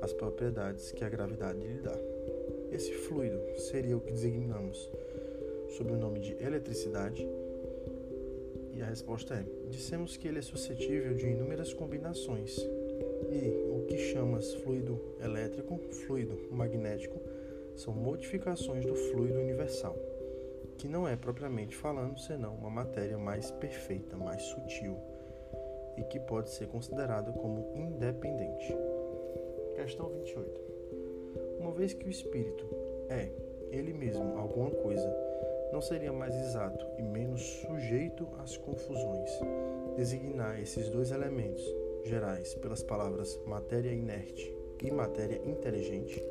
as 0.00 0.14
propriedades 0.14 0.90
que 0.90 1.04
a 1.04 1.08
gravidade 1.10 1.58
lhe 1.58 1.82
dá. 1.82 1.98
Esse 2.72 2.94
fluido 2.94 3.42
seria 3.58 3.94
o 3.94 4.00
que 4.00 4.12
designamos 4.12 4.90
sob 5.76 5.92
o 5.92 5.98
nome 5.98 6.20
de 6.20 6.42
eletricidade? 6.42 7.28
E 8.80 8.82
a 8.82 8.86
resposta 8.86 9.34
é: 9.34 9.44
dissemos 9.68 10.16
que 10.16 10.26
ele 10.26 10.38
é 10.38 10.42
suscetível 10.42 11.12
de 11.12 11.26
inúmeras 11.26 11.74
combinações 11.74 12.56
e 12.56 13.48
o 13.70 13.84
que 13.86 13.98
chamas 13.98 14.54
fluido 14.54 14.98
elétrico, 15.22 15.78
fluido 16.06 16.48
magnético, 16.50 17.20
são 17.76 17.92
modificações 17.92 18.86
do 18.86 18.94
fluido 18.94 19.38
universal, 19.38 19.94
que 20.78 20.88
não 20.88 21.06
é 21.06 21.14
propriamente 21.14 21.76
falando 21.76 22.18
senão 22.18 22.54
uma 22.54 22.70
matéria 22.70 23.18
mais 23.18 23.50
perfeita, 23.50 24.16
mais 24.16 24.40
sutil 24.44 24.96
e 25.98 26.02
que 26.04 26.18
pode 26.18 26.48
ser 26.48 26.66
considerada 26.66 27.30
como 27.32 27.76
independente. 27.76 28.74
Questão 29.74 30.08
28. 30.08 30.60
Uma 31.58 31.72
vez 31.72 31.92
que 31.92 32.06
o 32.06 32.10
espírito 32.10 32.64
é 33.10 33.30
ele 33.70 33.92
mesmo 33.92 34.38
alguma 34.38 34.70
coisa, 34.70 34.89
não 35.80 35.86
seria 35.86 36.12
mais 36.12 36.34
exato 36.34 36.84
e 36.98 37.02
menos 37.02 37.40
sujeito 37.40 38.28
às 38.38 38.54
confusões 38.54 39.30
designar 39.96 40.60
esses 40.60 40.90
dois 40.90 41.10
elementos 41.10 41.64
gerais 42.04 42.52
pelas 42.56 42.82
palavras 42.82 43.40
matéria 43.46 43.90
inerte 43.90 44.54
e 44.84 44.90
matéria 44.90 45.40
inteligente? 45.42 46.22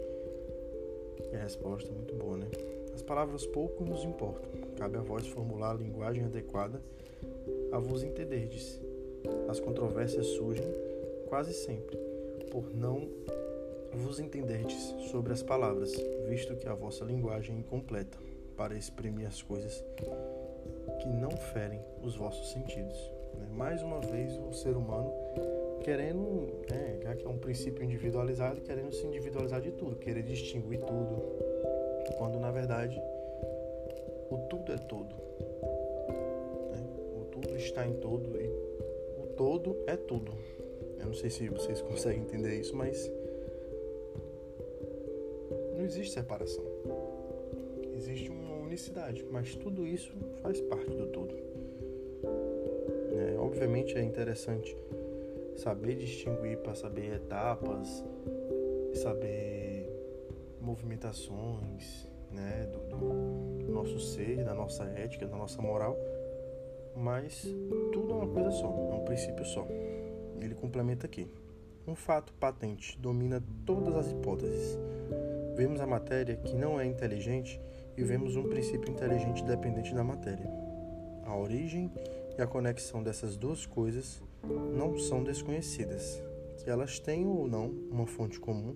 E 1.32 1.36
a 1.36 1.40
resposta 1.40 1.90
é 1.90 1.96
muito 1.96 2.14
boa, 2.14 2.38
né? 2.38 2.46
As 2.94 3.02
palavras 3.02 3.44
pouco 3.48 3.84
nos 3.84 4.04
importam. 4.04 4.52
Cabe 4.78 4.98
a 4.98 5.02
vós 5.02 5.26
formular 5.26 5.72
a 5.72 5.80
linguagem 5.80 6.26
adequada 6.26 6.80
a 7.72 7.80
vos 7.80 8.04
entenderdes. 8.04 8.80
As 9.48 9.60
controvérsias 9.60 10.28
surgem 10.28 10.72
quase 11.28 11.56
sempre 11.56 11.98
por 12.52 12.72
não 12.72 13.10
vos 13.96 14.20
entenderdes 14.20 14.94
sobre 15.10 15.34
as 15.34 15.42
palavras, 15.42 15.92
visto 16.28 16.56
que 16.56 16.70
a 16.70 16.76
vossa 16.76 17.04
linguagem 17.04 17.56
é 17.56 17.60
incompleta 17.60 18.29
para 18.60 18.76
exprimir 18.76 19.26
as 19.26 19.42
coisas 19.42 19.86
que 21.00 21.08
não 21.08 21.32
ferem 21.32 21.80
os 22.04 22.18
vossos 22.18 22.52
sentidos. 22.52 23.10
Né? 23.36 23.48
Mais 23.54 23.82
uma 23.82 24.02
vez, 24.02 24.38
o 24.38 24.52
ser 24.52 24.76
humano 24.76 25.14
querendo, 25.82 26.60
né, 26.70 27.00
já 27.02 27.16
que 27.16 27.26
é 27.26 27.30
um 27.30 27.38
princípio 27.38 27.82
individualizado, 27.82 28.60
querendo 28.60 28.92
se 28.92 29.08
individualizar 29.08 29.62
de 29.62 29.72
tudo, 29.72 29.96
querer 29.96 30.24
distinguir 30.24 30.82
tudo, 30.82 31.24
quando 32.18 32.38
na 32.38 32.52
verdade 32.52 33.02
o 34.30 34.38
tudo 34.50 34.74
é 34.74 34.78
todo. 34.78 35.16
Né? 36.74 36.86
O 37.16 37.26
tudo 37.32 37.56
está 37.56 37.88
em 37.88 37.94
todo 37.94 38.42
e 38.42 38.50
o 39.24 39.26
todo 39.38 39.78
é 39.88 39.96
tudo. 39.96 40.34
Eu 41.00 41.06
não 41.06 41.14
sei 41.14 41.30
se 41.30 41.48
vocês 41.48 41.80
conseguem 41.88 42.24
entender 42.24 42.60
isso, 42.60 42.76
mas 42.76 43.10
não 45.74 45.86
existe 45.86 46.14
separação. 46.14 46.69
Unicidade, 48.80 49.26
mas 49.30 49.56
tudo 49.56 49.86
isso 49.86 50.14
faz 50.42 50.62
parte 50.62 50.90
do 50.96 51.08
todo. 51.08 51.36
É, 53.12 53.36
obviamente 53.38 53.98
é 53.98 54.02
interessante 54.02 54.74
saber 55.58 55.96
distinguir 55.96 56.60
para 56.60 56.74
saber 56.74 57.16
etapas, 57.16 58.02
saber 58.94 59.86
movimentações 60.62 62.08
né, 62.32 62.70
do, 62.72 62.80
do, 62.88 63.66
do, 63.66 63.72
nosso 63.74 64.00
ser, 64.00 64.46
da 64.46 64.54
nossa 64.54 64.86
ética, 64.86 65.28
da 65.28 65.36
nossa 65.36 65.62
moral, 65.62 65.98
mas 66.96 67.42
tudo 67.92 68.14
é 68.14 68.16
uma 68.16 68.28
coisa 68.34 68.52
só, 68.52 68.68
é 68.68 68.94
um 68.94 69.04
princípio 69.04 69.44
só. 69.44 69.68
Ele 70.40 70.56
complementa 70.56 71.06
aqui. 71.06 71.28
Um 71.86 71.96
fato 71.96 72.32
patente 72.40 72.98
domina 72.98 73.44
todas 73.66 73.94
as 73.94 74.10
hipóteses. 74.10 74.80
Vemos 75.58 75.82
a 75.82 75.86
matéria 75.86 76.38
que 76.38 76.56
não 76.56 76.80
é 76.80 76.86
inteligente 76.86 77.60
e 78.00 78.04
vemos 78.04 78.38
um 78.38 78.44
princípio 78.44 78.90
inteligente 78.90 79.44
dependente 79.44 79.94
da 79.94 80.06
matéria. 80.06 80.50
A 81.26 81.36
origem 81.36 81.92
e 82.38 82.42
a 82.42 82.48
conexão 82.48 83.04
dessas 83.04 83.36
duas 83.36 83.66
coisas 83.66 84.24
não 84.74 84.98
são 84.98 85.22
desconhecidas, 85.22 86.24
que 86.58 86.70
elas 86.70 86.98
tenham 86.98 87.30
ou 87.30 87.46
não 87.46 87.68
uma 87.92 88.08
fonte 88.08 88.40
comum 88.40 88.74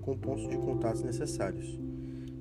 com 0.00 0.16
pontos 0.16 0.48
de 0.48 0.56
contato 0.56 1.04
necessários, 1.04 1.76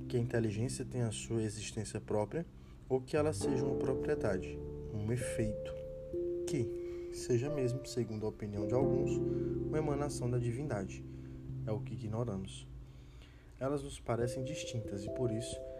que 0.07 0.15
a 0.15 0.19
inteligência 0.19 0.85
tenha 0.85 1.07
a 1.07 1.11
sua 1.11 1.41
existência 1.41 1.99
própria 1.99 2.45
ou 2.87 3.01
que 3.01 3.17
ela 3.17 3.33
seja 3.33 3.65
uma 3.65 3.77
propriedade, 3.77 4.59
um 4.93 5.11
efeito, 5.11 5.73
que 6.45 7.09
seja 7.11 7.49
mesmo, 7.49 7.83
segundo 7.87 8.27
a 8.27 8.29
opinião 8.29 8.67
de 8.67 8.75
alguns, 8.75 9.17
uma 9.65 9.79
emanação 9.79 10.29
da 10.29 10.37
divindade. 10.37 11.03
É 11.65 11.71
o 11.71 11.79
que 11.79 11.95
ignoramos. 11.95 12.67
Elas 13.59 13.81
nos 13.81 13.99
parecem 13.99 14.43
distintas 14.43 15.03
e 15.03 15.09
por 15.11 15.31
isso 15.31 15.70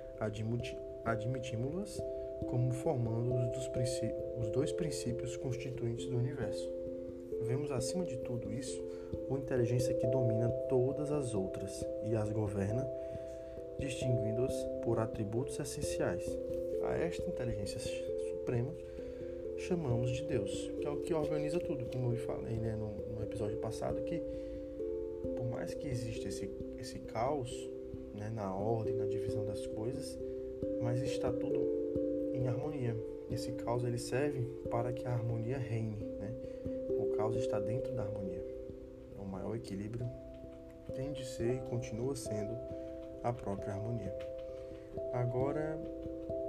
admitimos-las 1.04 2.00
como 2.48 2.72
formando 2.72 3.34
os, 4.38 4.50
dois 4.52 4.72
princípios 4.72 5.36
constituintes 5.38 6.06
do 6.08 6.18
universo. 6.18 6.70
Vemos 7.42 7.72
acima 7.72 8.06
de 8.06 8.18
tudo 8.18 8.52
isso 8.54 8.82
uma 9.28 9.40
inteligência 9.40 9.94
que 9.94 10.08
domina 10.08 10.50
todas 10.70 11.12
as 11.12 11.34
outras 11.34 11.86
e 12.06 12.16
as 12.16 12.32
governa, 12.32 12.88
distinguindo-as 13.80 14.54
por 14.84 15.00
atributos 15.00 15.60
essenciais. 15.60 16.24
A 16.84 16.94
esta 16.98 17.28
inteligência 17.28 17.80
suprema 17.80 18.74
chamamos 19.58 20.12
de 20.12 20.24
Deus, 20.24 20.72
que 20.80 20.88
é 20.88 20.90
o 20.90 20.98
que 20.98 21.14
organiza 21.14 21.60
tudo, 21.60 21.86
como 21.86 22.12
eu 22.12 22.18
falei 22.18 22.58
né, 22.58 22.76
no, 22.76 23.16
no 23.16 23.24
episódio 23.24 23.58
passado, 23.58 24.02
que 24.04 24.22
por 25.36 25.46
mais 25.46 25.74
que 25.74 25.88
exista 25.88 26.28
esse, 26.28 26.50
esse 26.80 27.00
caos 27.00 27.52
né, 28.16 28.30
na 28.30 28.54
ordem, 28.56 28.96
na 28.96 29.06
divisão 29.06 29.46
das 29.46 29.66
coisas, 29.68 30.18
mas 30.82 31.02
está 31.02 31.32
tudo 31.32 31.60
em 32.34 32.48
harmonia. 32.48 32.96
Esse 33.30 33.52
caos 33.54 33.84
ele 33.84 33.98
serve 33.98 34.42
para 34.70 34.92
que 34.92 35.08
a 35.08 35.12
harmonia 35.12 35.58
reine. 35.58 35.98
Né? 36.20 36.34
O 36.90 37.16
caos 37.16 37.36
está 37.36 37.60
dentro 37.60 37.94
da 37.94 38.04
harmonia. 38.04 38.44
O 39.20 39.26
maior 39.26 39.56
equilíbrio 39.56 40.06
tem 40.96 41.12
de 41.14 41.26
ser 41.26 41.56
e 41.56 41.70
continua 41.70 42.16
sendo 42.16 42.56
a 43.24 43.32
própria 43.32 43.74
harmonia. 43.74 44.14
Agora, 45.14 45.80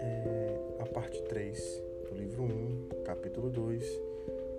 é, 0.00 0.58
a 0.80 0.86
parte 0.86 1.22
3 1.22 1.82
do 2.08 2.16
livro 2.16 2.42
1, 2.42 2.88
capítulo 3.04 3.50
2, 3.50 4.00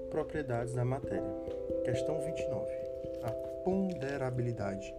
Propriedades 0.09 0.73
da 0.73 0.85
Matéria. 0.85 1.33
Questão 1.83 2.19
29. 2.21 2.71
A 3.23 3.31
ponderabilidade 3.63 4.93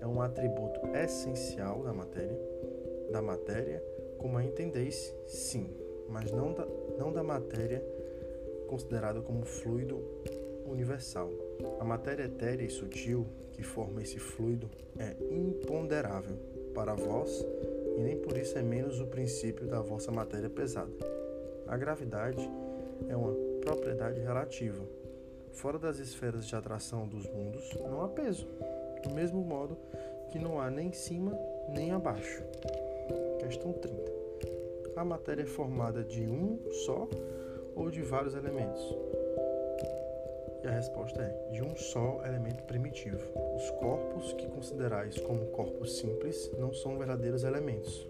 é 0.00 0.06
um 0.06 0.20
atributo 0.20 0.80
essencial 0.96 1.82
da 1.82 1.92
matéria, 1.92 2.38
da 3.10 3.22
matéria, 3.22 3.82
como 4.18 4.38
a 4.38 4.44
entendeis, 4.44 5.14
sim, 5.26 5.70
mas 6.08 6.30
não 6.32 6.52
da, 6.52 6.66
não 6.98 7.12
da 7.12 7.22
matéria 7.22 7.82
considerada 8.68 9.20
como 9.20 9.44
fluido 9.44 10.02
universal. 10.66 11.30
A 11.80 11.84
matéria 11.84 12.24
etérea 12.24 12.64
e 12.64 12.70
sutil 12.70 13.26
que 13.52 13.62
forma 13.62 14.02
esse 14.02 14.18
fluido 14.18 14.70
é 14.98 15.16
imponderável 15.30 16.36
para 16.74 16.94
vós 16.94 17.44
e 17.96 18.00
nem 18.00 18.16
por 18.18 18.36
isso 18.36 18.56
é 18.56 18.62
menos 18.62 19.00
o 19.00 19.06
princípio 19.06 19.66
da 19.66 19.80
vossa 19.80 20.12
matéria 20.12 20.48
pesada. 20.48 20.92
A 21.66 21.76
gravidade 21.76 22.48
é 23.08 23.16
uma 23.16 23.34
propriedade 23.60 24.20
relativa. 24.20 24.84
Fora 25.52 25.78
das 25.78 25.98
esferas 25.98 26.46
de 26.46 26.54
atração 26.54 27.08
dos 27.08 27.26
mundos, 27.26 27.74
não 27.80 28.02
há 28.02 28.08
peso, 28.08 28.46
do 29.00 29.10
mesmo 29.10 29.42
modo 29.42 29.76
que 30.30 30.38
não 30.38 30.60
há 30.60 30.70
nem 30.70 30.92
cima 30.92 31.38
nem 31.68 31.92
abaixo. 31.92 32.42
Questão 33.38 33.72
30. 33.72 34.12
A 34.96 35.04
matéria 35.04 35.42
é 35.42 35.46
formada 35.46 36.02
de 36.02 36.22
um 36.22 36.58
só 36.86 37.08
ou 37.74 37.90
de 37.90 38.02
vários 38.02 38.34
elementos? 38.34 38.82
E 40.62 40.66
a 40.66 40.72
resposta 40.72 41.22
é 41.22 41.50
de 41.52 41.62
um 41.62 41.76
só 41.76 42.20
elemento 42.26 42.64
primitivo. 42.64 43.20
Os 43.54 43.70
corpos 43.70 44.32
que 44.32 44.48
considerais 44.48 45.18
como 45.20 45.46
corpos 45.46 45.98
simples 45.98 46.50
não 46.58 46.72
são 46.72 46.98
verdadeiros 46.98 47.44
elementos, 47.44 48.08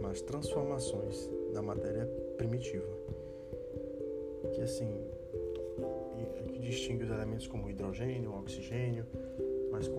mas 0.00 0.20
transformações 0.20 1.30
da 1.54 1.62
matéria 1.62 2.06
primitiva. 2.36 2.88
Que 4.54 4.62
assim, 4.62 4.92
que 6.52 6.58
distingue 6.58 7.04
os 7.04 7.10
elementos 7.10 7.46
como 7.46 7.70
hidrogênio, 7.70 8.34
oxigênio, 8.34 9.06
mas 9.70 9.90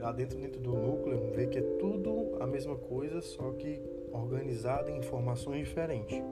lá 0.00 0.12
dentro, 0.12 0.38
dentro 0.38 0.60
do 0.60 0.72
núcleo, 0.72 1.30
vê 1.34 1.46
que 1.46 1.58
é 1.58 1.62
tudo 1.78 2.36
a 2.40 2.46
mesma 2.46 2.76
coisa, 2.76 3.20
só 3.20 3.52
que 3.52 3.80
organizado 4.12 4.90
em 4.90 4.98
informações 4.98 5.66
diferentes 5.66 6.22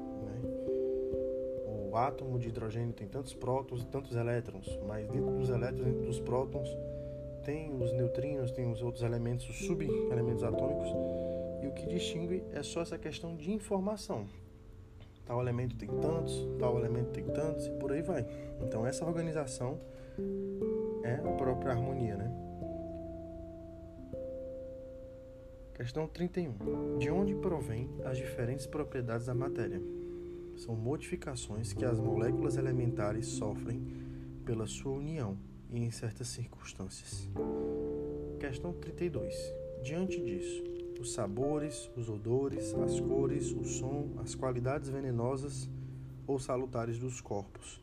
o 1.93 1.97
átomo 1.97 2.39
de 2.39 2.49
hidrogênio 2.49 2.95
tem 2.95 3.07
tantos 3.07 3.35
prótons 3.35 3.83
e 3.83 3.87
tantos 3.87 4.17
elétrons, 4.17 4.67
mas 4.87 5.07
dentro 5.09 5.31
dos 5.37 5.51
elétrons, 5.51 5.85
dentro 5.85 6.07
dos 6.07 6.19
prótons, 6.19 6.67
tem 7.45 7.71
os 7.71 7.93
neutrinos, 7.93 8.51
tem 8.51 8.71
os 8.73 8.83
outros 8.83 9.05
elementos, 9.05 9.47
os 9.47 9.59
sub-elementos 9.67 10.43
atômicos, 10.43 10.89
e 11.63 11.67
o 11.67 11.73
que 11.73 11.87
distingue 11.87 12.43
é 12.53 12.63
só 12.63 12.81
essa 12.81 12.97
questão 12.97 13.37
de 13.37 13.53
informação. 13.53 14.25
Tal 15.27 15.39
elemento 15.43 15.77
tem 15.77 15.89
tantos, 16.01 16.49
tal 16.59 16.79
elemento 16.79 17.11
tem 17.11 17.25
tantos, 17.25 17.67
e 17.67 17.71
por 17.73 17.93
aí 17.93 18.01
vai. 18.01 18.25
Então, 18.63 18.87
essa 18.87 19.05
organização 19.05 19.79
é 21.05 21.17
a 21.17 21.33
própria 21.33 21.73
harmonia, 21.73 22.17
né? 22.17 22.52
Questão 25.83 26.07
31. 26.07 26.97
De 27.01 27.11
onde 27.11 27.35
provém 27.35 27.91
as 28.05 28.17
diferentes 28.17 28.67
propriedades 28.67 29.27
da 29.27 29.35
matéria? 29.35 29.83
são 30.55 30.77
modificações 30.77 31.73
que 31.73 31.85
as 31.85 31.99
moléculas 31.99 32.57
elementares 32.57 33.27
sofrem 33.27 33.83
pela 34.45 34.65
sua 34.69 34.93
união 34.93 35.37
e 35.73 35.81
em 35.81 35.91
certas 35.91 36.29
circunstâncias. 36.29 37.29
Questão 38.39 38.73
32. 38.73 39.35
Diante 39.83 40.23
disso, 40.23 40.63
os 41.01 41.13
sabores, 41.13 41.91
os 41.97 42.09
odores, 42.09 42.73
as 42.75 43.01
cores, 43.01 43.51
o 43.51 43.65
som, 43.65 44.07
as 44.23 44.37
qualidades 44.37 44.89
venenosas 44.89 45.69
ou 46.29 46.39
salutares 46.39 46.97
dos 46.97 47.21
corpos, 47.21 47.83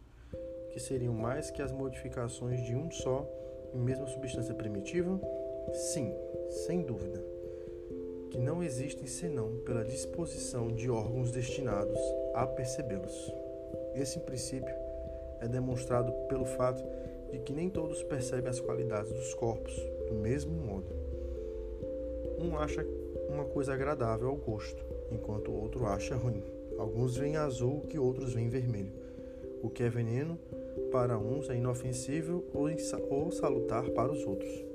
que 0.71 0.79
seriam 0.79 1.13
mais 1.13 1.51
que 1.51 1.61
as 1.61 1.73
modificações 1.73 2.63
de 2.63 2.73
um 2.73 2.89
só 2.91 3.27
e 3.73 3.77
mesma 3.77 4.07
substância 4.07 4.53
primitiva? 4.53 5.19
Sim, 5.73 6.13
sem 6.65 6.81
dúvida 6.81 7.38
que 8.29 8.37
não 8.37 8.63
existem 8.63 9.07
senão 9.07 9.57
pela 9.65 9.83
disposição 9.83 10.67
de 10.67 10.89
órgãos 10.89 11.31
destinados 11.31 11.99
a 12.33 12.45
percebê-los. 12.45 13.33
Esse 13.95 14.19
princípio 14.19 14.73
é 15.39 15.47
demonstrado 15.47 16.11
pelo 16.27 16.45
fato 16.45 16.83
de 17.31 17.39
que 17.39 17.53
nem 17.53 17.69
todos 17.69 18.03
percebem 18.03 18.49
as 18.49 18.59
qualidades 18.59 19.11
dos 19.11 19.33
corpos 19.33 19.75
do 20.07 20.13
mesmo 20.13 20.51
modo. 20.51 20.87
Um 22.39 22.57
acha 22.57 22.85
uma 23.27 23.45
coisa 23.45 23.73
agradável 23.73 24.29
ao 24.29 24.35
gosto, 24.35 24.83
enquanto 25.11 25.51
o 25.51 25.61
outro 25.61 25.85
acha 25.85 26.15
ruim. 26.15 26.43
Alguns 26.77 27.17
veem 27.17 27.35
azul 27.35 27.81
que 27.81 27.99
outros 27.99 28.33
veem 28.33 28.47
vermelho. 28.47 28.93
O 29.61 29.69
que 29.69 29.83
é 29.83 29.89
veneno 29.89 30.39
para 30.91 31.17
uns 31.17 31.49
é 31.49 31.55
inofensível 31.55 32.45
ou 33.09 33.31
salutar 33.31 33.89
para 33.89 34.11
os 34.11 34.25
outros. 34.25 34.65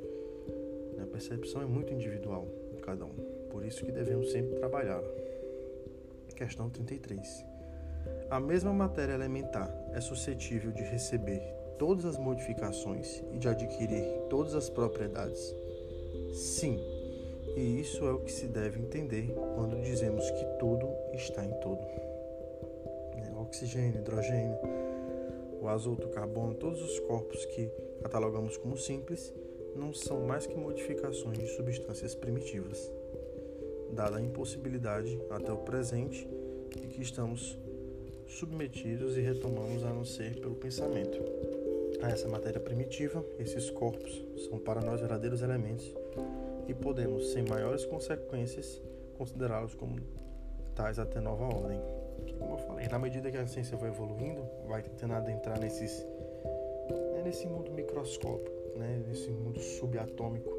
A 1.03 1.07
percepção 1.07 1.63
é 1.63 1.67
muito 1.67 1.93
individual 1.95 2.47
de 2.75 2.83
cada 2.83 3.05
um 3.05 3.44
por 3.55 3.65
isso 3.65 3.87
que 3.87 3.93
devemos 3.93 4.33
sempre 4.33 4.57
trabalhá-la. 4.57 5.09
Questão 6.35 6.69
33. 6.69 7.47
A 8.29 8.41
mesma 8.41 8.73
matéria 8.73 9.13
elementar 9.13 9.73
é 9.93 10.01
suscetível 10.01 10.73
de 10.73 10.83
receber 10.83 11.41
todas 11.79 12.05
as 12.05 12.19
modificações 12.19 13.23
e 13.33 13.39
de 13.39 13.49
adquirir 13.49 14.03
todas 14.29 14.57
as 14.57 14.69
propriedades? 14.69 15.55
Sim, 16.35 16.81
e 17.57 17.81
isso 17.81 18.05
é 18.05 18.13
o 18.13 18.19
que 18.19 18.33
se 18.33 18.49
deve 18.49 18.81
entender 18.81 19.33
quando 19.55 19.81
dizemos 19.81 20.29
que 20.29 20.45
tudo 20.59 20.89
está 21.13 21.45
em 21.45 21.53
tudo. 21.61 21.87
É, 23.15 23.39
oxigênio, 23.39 24.01
hidrogênio, 24.01 24.59
o 25.63 25.69
azoto, 25.69 26.09
o 26.09 26.11
carbono, 26.11 26.55
todos 26.55 26.83
os 26.83 26.99
corpos 26.99 27.45
que 27.47 27.71
catalogamos 28.03 28.57
como 28.57 28.77
simples 28.77 29.33
não 29.77 29.95
são 29.95 30.27
mais 30.27 30.45
que 30.45 30.57
modificações 30.57 31.39
de 31.39 31.47
substâncias 31.47 32.17
primitivas 32.17 32.91
dada 33.95 34.17
a 34.17 34.21
impossibilidade 34.21 35.19
até 35.31 35.53
o 35.53 35.59
presente 35.59 36.29
e 36.77 36.87
que 36.89 37.01
estamos 37.01 37.59
submetidos 38.27 39.17
e 39.17 39.21
retomamos 39.21 39.85
a 39.85 39.91
não 39.91 40.05
ser 40.05 40.41
pelo 40.41 40.55
pensamento. 40.55 41.19
A 42.03 42.11
essa 42.11 42.29
matéria 42.29 42.61
primitiva, 42.61 43.25
esses 43.39 43.71
corpos 43.71 44.25
são 44.49 44.59
para 44.59 44.81
nós 44.81 45.01
verdadeiros 45.01 45.41
elementos 45.43 45.95
e 46.67 46.75
podemos, 46.75 47.33
sem 47.33 47.45
maiores 47.45 47.85
consequências, 47.87 48.81
considerá-los 49.17 49.75
como 49.75 49.97
tais 50.75 50.99
até 50.99 51.21
nova 51.21 51.45
ordem. 51.45 51.81
Como 52.39 52.55
eu 52.55 52.59
falei, 52.59 52.89
na 52.89 52.99
medida 52.99 53.31
que 53.31 53.37
a 53.37 53.47
ciência 53.47 53.77
vai 53.77 53.91
evoluindo, 53.91 54.43
vai 54.67 54.83
tentando 54.83 55.15
adentrar 55.15 55.59
nesses, 55.61 56.05
né, 57.13 57.23
nesse 57.25 57.47
mundo 57.47 57.71
microscópico, 57.71 58.79
né, 58.79 59.03
nesse 59.07 59.31
mundo 59.31 59.61
subatômico, 59.61 60.53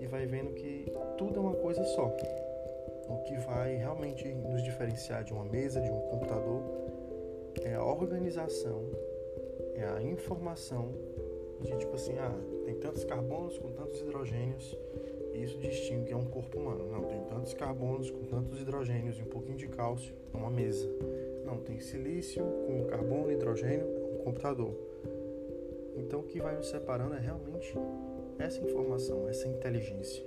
e 0.00 0.06
vai 0.06 0.26
vendo 0.26 0.52
que 0.52 0.92
tudo 1.18 1.36
é 1.36 1.40
uma 1.40 1.54
coisa 1.54 1.82
só. 1.84 2.14
O 3.08 3.18
que 3.24 3.36
vai 3.36 3.76
realmente 3.76 4.26
nos 4.28 4.62
diferenciar 4.62 5.24
de 5.24 5.32
uma 5.32 5.44
mesa, 5.44 5.80
de 5.80 5.90
um 5.90 6.00
computador, 6.02 6.62
é 7.62 7.74
a 7.74 7.84
organização, 7.84 8.84
é 9.74 9.84
a 9.84 10.02
informação 10.02 10.92
de 11.60 11.76
tipo 11.76 11.94
assim, 11.94 12.18
ah, 12.18 12.34
tem 12.64 12.74
tantos 12.74 13.04
carbonos 13.04 13.58
com 13.58 13.72
tantos 13.72 14.00
hidrogênios 14.00 14.76
e 15.32 15.42
isso 15.42 15.58
distingue 15.58 16.12
é 16.12 16.16
um 16.16 16.26
corpo 16.26 16.58
humano. 16.58 16.90
Não, 16.90 17.04
tem 17.04 17.20
tantos 17.24 17.54
carbonos 17.54 18.10
com 18.10 18.24
tantos 18.24 18.60
hidrogênios 18.60 19.18
e 19.18 19.22
um 19.22 19.26
pouquinho 19.26 19.56
de 19.56 19.68
cálcio, 19.68 20.14
é 20.32 20.36
uma 20.36 20.50
mesa. 20.50 20.88
Não, 21.44 21.58
tem 21.58 21.80
silício 21.80 22.44
com 22.66 22.84
carbono 22.86 23.30
e 23.30 23.34
hidrogênio, 23.34 23.86
é 23.86 24.14
um 24.14 24.24
computador. 24.24 24.74
Então 25.96 26.20
o 26.20 26.22
que 26.24 26.40
vai 26.40 26.56
nos 26.56 26.68
separando 26.68 27.14
é 27.14 27.18
realmente 27.18 27.74
essa 28.38 28.60
informação, 28.60 29.28
essa 29.28 29.48
inteligência. 29.48 30.24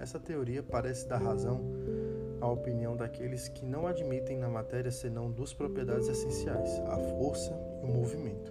Essa 0.00 0.18
teoria 0.18 0.62
parece 0.62 1.06
dar 1.06 1.18
razão 1.18 1.60
à 2.40 2.50
opinião 2.50 2.96
daqueles 2.96 3.48
que 3.48 3.66
não 3.66 3.86
admitem 3.86 4.38
na 4.38 4.48
matéria 4.48 4.90
senão 4.90 5.30
duas 5.30 5.52
propriedades 5.52 6.08
essenciais, 6.08 6.70
a 6.86 6.96
força 6.96 7.52
e 7.82 7.84
o 7.84 7.86
movimento, 7.86 8.50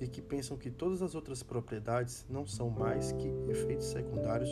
e 0.00 0.06
que 0.06 0.22
pensam 0.22 0.56
que 0.56 0.70
todas 0.70 1.02
as 1.02 1.16
outras 1.16 1.42
propriedades 1.42 2.24
não 2.30 2.46
são 2.46 2.70
mais 2.70 3.10
que 3.10 3.28
efeitos 3.48 3.86
secundários 3.86 4.48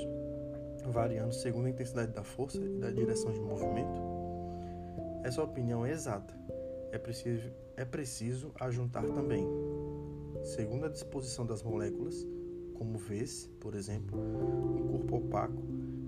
variando 0.87 1.33
segundo 1.33 1.67
a 1.67 1.71
intensidade 1.71 2.11
da 2.11 2.25
força 2.25 2.59
e 2.59 2.79
da 2.81 2.91
direção 2.91 3.33
de 3.33 3.41
movimento? 3.41 4.03
Essa 5.23 5.41
opinião 5.41 5.87
é 5.87 5.93
exata. 5.93 6.35
É 6.91 6.99
preciso, 6.99 7.49
é 7.77 7.85
preciso 7.85 8.53
ajuntar 8.59 9.05
também, 9.05 9.47
segundo 10.43 10.87
a 10.87 10.89
disposição 10.89 11.47
das 11.47 11.63
moléculas, 11.63 12.27
como 12.75 12.99
vês, 12.99 13.49
por 13.61 13.75
exemplo, 13.75 14.19
um 14.19 14.89
corpo 14.89 15.17
opaco 15.17 15.63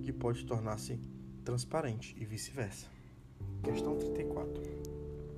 que 0.07 0.12
pode 0.12 0.47
tornar-se 0.47 1.01
transparente 1.45 2.16
e 2.16 2.25
vice-versa. 2.25 2.87
Questão 3.64 3.97
34. 3.97 4.62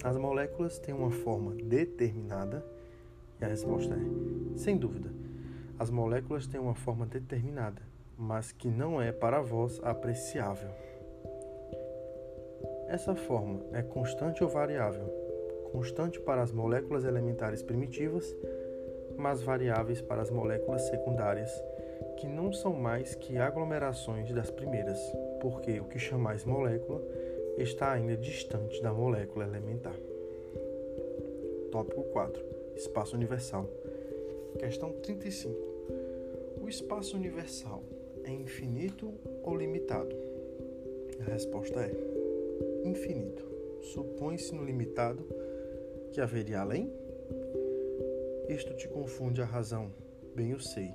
As 0.05 0.19
moléculas 0.19 0.79
têm 0.79 0.95
uma 0.95 1.11
forma 1.11 1.55
determinada? 1.55 2.63
E 3.41 3.45
a 3.47 3.49
resposta 3.49 3.95
é: 3.95 4.59
sem 4.59 4.77
dúvida. 4.77 5.11
As 5.79 5.89
moléculas 5.89 6.47
têm 6.47 6.61
uma 6.61 6.75
forma 6.75 7.07
determinada, 7.07 7.81
mas 8.19 8.53
que 8.53 8.69
não 8.69 9.01
é 9.01 9.11
para 9.11 9.41
vós 9.41 9.81
apreciável. 9.83 10.71
Essa 12.89 13.15
forma 13.15 13.65
é 13.73 13.81
constante 13.81 14.45
ou 14.45 14.51
variável? 14.51 15.09
constante 15.73 16.19
para 16.19 16.41
as 16.43 16.51
moléculas 16.51 17.05
elementares 17.05 17.63
primitivas, 17.63 18.35
mas 19.19 19.43
variáveis 19.43 20.01
para 20.01 20.23
as 20.23 20.31
moléculas 20.31 20.89
secundárias, 20.89 21.51
que 22.17 22.27
não 22.27 22.53
são 22.53 22.73
mais 22.73 23.15
que 23.15 23.39
aglomerações 23.39 24.33
das 24.33 24.51
primeiras, 24.51 24.99
porque 25.41 25.81
o 25.81 25.85
que 25.85 25.99
chamais 25.99 26.45
molécula 26.45 27.03
está 27.57 27.93
ainda 27.93 28.17
distante 28.17 28.83
da 28.83 28.93
molécula 28.93 29.45
elementar. 29.45 29.97
Tópico 31.71 32.03
4. 32.05 32.45
Espaço 32.77 33.17
universal. 33.17 33.69
Questão 34.59 34.93
35. 34.93 35.55
O 36.63 36.69
espaço 36.69 37.17
universal 37.17 37.83
é 38.25 38.31
infinito 38.31 39.13
ou 39.43 39.57
limitado? 39.57 40.15
A 41.21 41.31
resposta 41.31 41.81
é 41.81 41.93
infinito. 42.85 43.47
Supõe-se 43.83 44.55
no 44.55 44.65
limitado 44.65 45.25
que 46.13 46.21
haveria 46.21 46.61
além? 46.61 46.93
Isto 48.49 48.75
te 48.75 48.89
confunde 48.89 49.43
a 49.43 49.45
razão, 49.45 49.91
bem 50.35 50.51
eu 50.53 50.61
sei, 50.61 50.91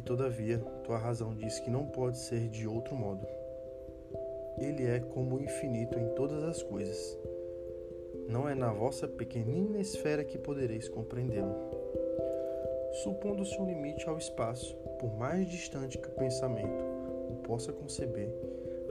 e 0.00 0.02
todavia 0.02 0.58
tua 0.82 0.96
razão 0.96 1.34
diz 1.34 1.60
que 1.60 1.68
não 1.68 1.84
pode 1.84 2.16
ser 2.16 2.48
de 2.48 2.66
outro 2.66 2.96
modo. 2.96 3.26
Ele 4.58 4.86
é 4.86 4.98
como 4.98 5.36
o 5.36 5.42
infinito 5.42 5.98
em 5.98 6.08
todas 6.14 6.42
as 6.42 6.62
coisas. 6.62 7.18
Não 8.26 8.48
é 8.48 8.54
na 8.54 8.72
vossa 8.72 9.06
pequenina 9.06 9.78
esfera 9.78 10.24
que 10.24 10.38
podereis 10.38 10.88
compreendê-lo. 10.88 11.54
Supondo-se 13.02 13.60
um 13.60 13.66
limite 13.66 14.08
ao 14.08 14.16
espaço, 14.16 14.74
por 14.98 15.14
mais 15.18 15.46
distante 15.46 15.98
que 15.98 16.08
o 16.08 16.12
pensamento 16.12 16.82
o 17.28 17.36
possa 17.42 17.70
conceber, 17.70 18.34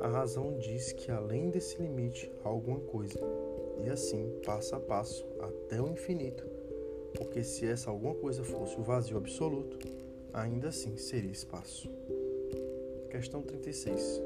a 0.02 0.08
razão 0.08 0.60
diz 0.60 0.92
que 0.92 1.10
além 1.10 1.50
desse 1.50 1.82
limite 1.82 2.32
há 2.46 2.50
alguma 2.50 2.80
coisa, 2.82 3.20
e 3.84 3.90
assim, 3.90 4.40
passo 4.46 4.76
a 4.76 4.80
passo, 4.80 5.26
até 5.42 5.82
o 5.82 5.90
infinito, 5.90 6.46
porque 7.16 7.44
se 7.44 7.66
essa 7.66 7.90
alguma 7.90 8.14
coisa 8.14 8.44
fosse 8.44 8.80
o 8.80 8.84
vazio 8.84 9.18
absoluto, 9.18 9.99
ainda 10.34 10.70
assim 10.70 10.98
seria 10.98 11.32
espaço. 11.32 11.90
Questão 13.10 13.42
36. 13.42 14.22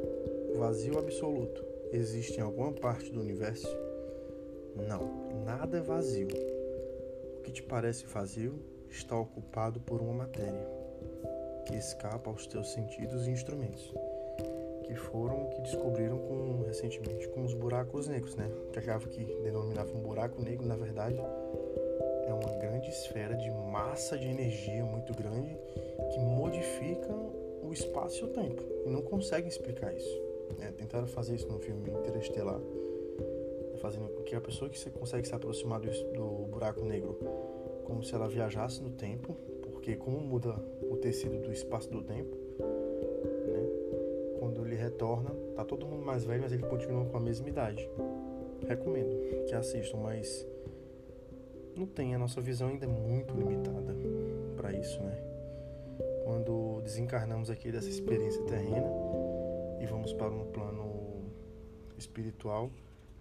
Vazio 0.56 1.00
absoluto 1.00 1.64
existe 1.92 2.40
em 2.40 2.42
alguma 2.42 2.72
parte 2.72 3.12
do 3.12 3.22
universo? 3.22 3.68
Não, 4.88 5.44
nada 5.46 5.78
é 5.78 5.82
vazio. 5.82 6.28
O 7.38 7.42
que 7.44 7.52
te 7.52 7.64
parece 7.64 8.06
vazio 8.06 8.60
está 8.90 9.18
ocupado 9.18 9.80
por 9.80 10.02
uma 10.02 10.14
matéria 10.14 10.68
que 11.66 11.76
escapa 11.76 12.30
aos 12.30 12.46
teus 12.46 12.72
sentidos 12.74 13.28
e 13.28 13.32
instrumentos 13.32 13.94
que 14.84 14.96
foram 14.96 15.46
que 15.50 15.62
descobriram 15.62 16.18
com, 16.20 16.64
recentemente 16.66 17.28
com 17.30 17.44
os 17.44 17.54
buracos 17.54 18.08
negros, 18.08 18.36
né? 18.36 18.50
Que 18.72 18.80
achava 18.80 19.08
que 19.08 19.24
denominava 19.42 19.92
um 19.92 20.02
buraco 20.02 20.42
negro, 20.42 20.66
na 20.66 20.76
verdade, 20.76 21.18
é 22.28 22.34
uma 22.34 22.58
grande 22.58 22.90
esfera 22.90 23.36
de 23.36 23.50
massa 23.52 24.18
de 24.18 24.28
energia 24.28 24.84
muito 24.84 25.14
grande 25.14 25.58
que 26.12 26.20
modifica 26.20 27.14
o 27.62 27.72
espaço 27.72 28.22
e 28.22 28.24
o 28.24 28.28
tempo 28.28 28.62
e 28.86 28.90
não 28.90 29.02
conseguem 29.02 29.48
explicar 29.48 29.94
isso. 29.94 30.22
Né? 30.58 30.74
Tentaram 30.78 31.08
fazer 31.08 31.36
isso 31.36 31.48
no 31.48 31.60
filme 31.60 31.90
Interestelar, 31.90 32.60
fazendo 33.82 34.10
com 34.10 34.24
que 34.24 34.36
a 34.36 34.42
pessoa 34.42 34.70
que 34.70 34.90
consegue 34.92 35.28
se 35.28 35.34
aproximar 35.34 35.80
do, 35.80 35.90
do 36.14 36.46
buraco 36.48 36.84
negro 36.84 37.18
como 37.84 38.04
se 38.04 38.14
ela 38.16 38.28
viajasse 38.28 38.82
no 38.82 38.92
tempo, 38.92 39.36
porque 39.62 39.96
como 39.96 40.20
muda 40.20 40.56
o 40.90 40.98
tecido 40.98 41.40
do 41.40 41.52
espaço 41.52 41.90
do 41.90 42.02
tempo, 42.02 42.38
retorna, 44.84 45.32
tá 45.56 45.64
todo 45.64 45.86
mundo 45.86 46.06
mais 46.06 46.24
velho, 46.24 46.42
mas 46.42 46.52
ele 46.52 46.64
continua 46.64 47.06
com 47.06 47.18
a 47.18 47.20
mesma 47.20 47.48
idade. 47.48 47.90
Recomendo 48.68 49.46
que 49.48 49.56
assistam, 49.56 49.98
mas 49.98 50.48
não 51.76 51.86
tem, 51.86 52.14
a 52.16 52.18
nossa 52.18 52.42
visão 52.42 52.70
ainda 52.70 52.86
é 52.86 52.88
muito 52.88 53.36
limitada 53.36 53.96
para 54.56 54.74
isso, 54.74 55.02
né? 55.02 55.18
Quando 56.24 56.82
desencarnamos 56.82 57.50
aqui 57.50 57.72
dessa 57.72 57.90
experiência 57.90 58.42
terrena 58.44 58.90
e 59.82 59.86
vamos 59.86 60.14
para 60.14 60.30
um 60.30 60.46
plano 60.52 61.32
espiritual, 61.98 62.70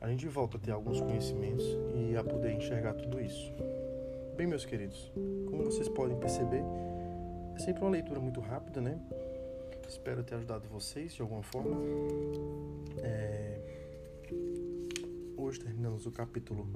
a 0.00 0.08
gente 0.08 0.26
volta 0.28 0.56
a 0.56 0.60
ter 0.60 0.72
alguns 0.72 1.00
conhecimentos 1.00 1.64
e 1.94 2.16
a 2.16 2.24
poder 2.24 2.52
enxergar 2.52 2.94
tudo 2.94 3.20
isso. 3.20 3.52
Bem, 4.36 4.46
meus 4.46 4.64
queridos, 4.64 5.12
como 5.46 5.64
vocês 5.64 5.88
podem 5.88 6.16
perceber, 6.16 6.62
é 7.54 7.58
sempre 7.58 7.82
uma 7.82 7.90
leitura 7.90 8.18
muito 8.18 8.40
rápida, 8.40 8.80
né? 8.80 8.98
Espero 9.86 10.24
ter 10.24 10.36
ajudado 10.36 10.66
vocês 10.68 11.12
de 11.12 11.20
alguma 11.20 11.42
forma. 11.42 11.76
É... 13.02 13.51
Hoje 15.52 15.60
terminamos 15.60 16.06
o 16.06 16.10
capítulo 16.10 16.66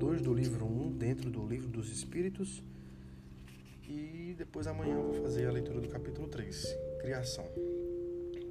2 0.00 0.22
do 0.22 0.34
livro 0.34 0.66
1, 0.66 0.90
dentro 0.98 1.30
do 1.30 1.46
livro 1.46 1.68
dos 1.68 1.88
Espíritos. 1.88 2.60
E 3.88 4.34
depois 4.36 4.66
amanhã 4.66 4.96
eu 4.96 5.04
vou 5.04 5.22
fazer 5.22 5.46
a 5.46 5.52
leitura 5.52 5.80
do 5.80 5.86
capítulo 5.86 6.26
3, 6.26 6.76
Criação. 6.98 7.44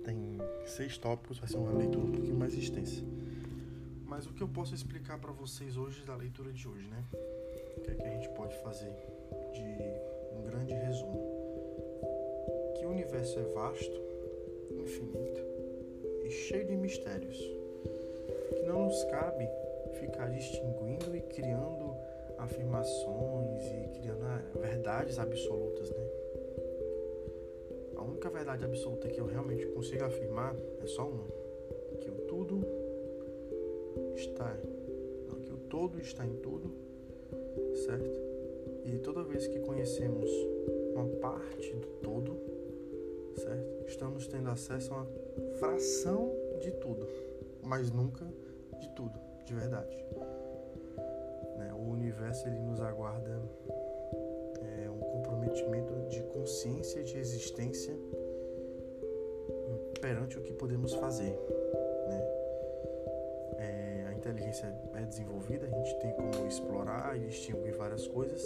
Tem 0.05 0.37
seis 0.65 0.97
tópicos, 0.97 1.37
vai 1.37 1.49
ser 1.49 1.57
uma 1.57 1.73
leitura 1.73 2.05
um 2.05 2.11
pouquinho 2.13 2.37
mais 2.37 2.53
extensa. 2.53 3.03
Mas 4.05 4.25
o 4.25 4.31
que 4.31 4.41
eu 4.41 4.47
posso 4.47 4.73
explicar 4.73 5.19
para 5.19 5.33
vocês 5.33 5.75
hoje 5.75 6.01
da 6.05 6.15
leitura 6.15 6.53
de 6.53 6.65
hoje, 6.65 6.87
né? 6.87 7.03
O 7.75 7.81
que 7.81 7.91
é 7.91 7.95
que 7.95 8.03
a 8.03 8.09
gente 8.09 8.29
pode 8.29 8.55
fazer 8.63 8.95
de 9.51 10.33
um 10.33 10.43
grande 10.43 10.73
resumo? 10.75 11.29
que 12.79 12.85
o 12.85 12.89
universo 12.89 13.37
é 13.37 13.43
vasto, 13.53 14.01
infinito 14.81 15.41
e 16.23 16.31
cheio 16.31 16.65
de 16.65 16.77
mistérios, 16.77 17.60
não 18.71 18.85
nos 18.85 19.03
cabe 19.05 19.47
ficar 19.99 20.29
distinguindo 20.29 21.15
e 21.15 21.21
criando 21.21 21.93
afirmações 22.37 23.63
e 23.65 23.99
criando 23.99 24.23
ah, 24.23 24.41
verdades 24.59 25.19
absolutas, 25.19 25.89
né? 25.91 26.07
A 27.95 28.03
única 28.03 28.29
verdade 28.29 28.63
absoluta 28.63 29.07
que 29.09 29.19
eu 29.19 29.25
realmente 29.25 29.65
consigo 29.67 30.03
afirmar 30.05 30.55
é 30.81 30.87
só 30.87 31.07
uma, 31.07 31.27
que 31.99 32.09
o 32.09 32.15
tudo 32.27 32.65
está, 34.15 34.57
não, 35.27 35.39
que 35.39 35.51
o 35.51 35.57
todo 35.57 35.99
está 35.99 36.25
em 36.25 36.35
tudo, 36.37 36.71
certo? 37.85 38.09
E 38.85 38.97
toda 38.99 39.23
vez 39.23 39.47
que 39.47 39.59
conhecemos 39.59 40.29
uma 40.95 41.05
parte 41.19 41.75
do 41.75 41.87
todo, 42.01 42.37
certo? 43.35 43.85
Estamos 43.85 44.27
tendo 44.27 44.49
acesso 44.49 44.93
a 44.93 44.97
uma 44.97 45.07
fração 45.59 46.33
de 46.59 46.71
tudo, 46.71 47.07
mas 47.61 47.91
nunca 47.91 48.25
de 48.81 48.89
tudo, 48.89 49.19
de 49.45 49.53
verdade. 49.53 49.95
Né? 51.57 51.73
O 51.73 51.91
universo 51.91 52.47
ele 52.47 52.59
nos 52.59 52.81
aguarda 52.81 53.41
é, 54.61 54.89
um 54.89 54.99
comprometimento 54.99 55.93
de 56.09 56.21
consciência 56.23 57.03
de 57.03 57.17
existência 57.17 57.95
perante 60.01 60.37
o 60.37 60.41
que 60.41 60.51
podemos 60.53 60.93
fazer. 60.93 61.39
Né? 62.09 62.21
É, 63.59 64.05
a 64.09 64.13
inteligência 64.13 64.75
é 64.95 65.03
desenvolvida, 65.03 65.67
a 65.67 65.69
gente 65.69 65.95
tem 65.99 66.11
como 66.13 66.47
explorar 66.47 67.15
e 67.15 67.27
distinguir 67.27 67.73
várias 67.75 68.07
coisas, 68.07 68.43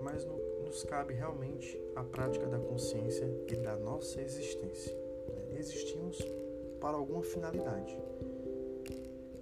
mas 0.00 0.24
no 0.24 0.50
nos 0.70 0.84
cabe 0.84 1.12
realmente 1.12 1.76
a 1.96 2.04
prática 2.04 2.46
da 2.46 2.58
consciência 2.58 3.28
e 3.48 3.56
da 3.56 3.74
nossa 3.74 4.20
existência. 4.20 4.96
Né? 5.26 5.58
Existimos 5.58 6.16
para 6.80 6.96
alguma 6.96 7.24
finalidade. 7.24 7.98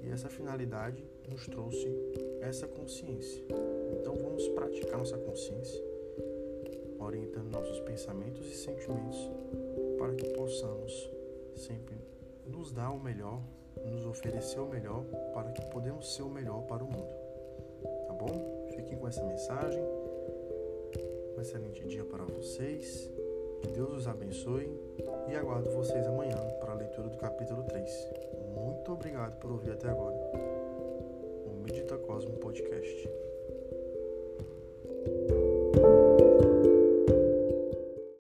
E 0.02 0.10
essa 0.10 0.28
finalidade 0.28 1.04
nos 1.28 1.46
trouxe 1.46 1.88
essa 2.40 2.66
consciência. 2.66 3.44
Então 3.92 4.14
vamos 4.14 4.46
praticar 4.48 4.98
nossa 4.98 5.18
consciência, 5.18 5.82
orientando 6.98 7.50
nossos 7.50 7.80
pensamentos 7.80 8.46
e 8.46 8.54
sentimentos 8.54 9.18
para 9.98 10.14
que 10.14 10.28
possamos 10.30 11.10
sempre 11.56 11.96
nos 12.46 12.72
dar 12.72 12.90
o 12.90 13.00
melhor, 13.00 13.42
nos 13.84 14.06
oferecer 14.06 14.60
o 14.60 14.66
melhor 14.66 15.04
para 15.34 15.50
que 15.50 15.62
podemos 15.66 16.14
ser 16.14 16.22
o 16.22 16.30
melhor 16.30 16.62
para 16.62 16.82
o 16.82 16.86
mundo. 16.86 17.12
Tá 18.06 18.12
bom? 18.14 18.68
Fiquem 18.74 18.96
com 18.96 19.08
essa 19.08 19.22
mensagem. 19.24 19.82
Um 21.36 21.40
excelente 21.40 21.84
dia 21.86 22.04
para 22.04 22.24
vocês. 22.24 23.10
Que 23.60 23.68
Deus 23.68 23.92
os 23.92 24.06
abençoe 24.06 24.70
e 25.28 25.34
aguardo 25.34 25.70
vocês 25.70 26.06
amanhã 26.06 26.36
para 26.60 26.72
a 26.72 26.74
leitura 26.76 27.08
do 27.08 27.16
capítulo 27.16 27.64
3. 27.64 28.37
Muito 28.58 28.92
obrigado 28.92 29.38
por 29.38 29.52
ouvir 29.52 29.72
até 29.72 29.88
agora. 29.88 30.16
O 31.46 31.62
Medita 31.62 31.96
Cosmo 31.98 32.36
Podcast. 32.38 33.27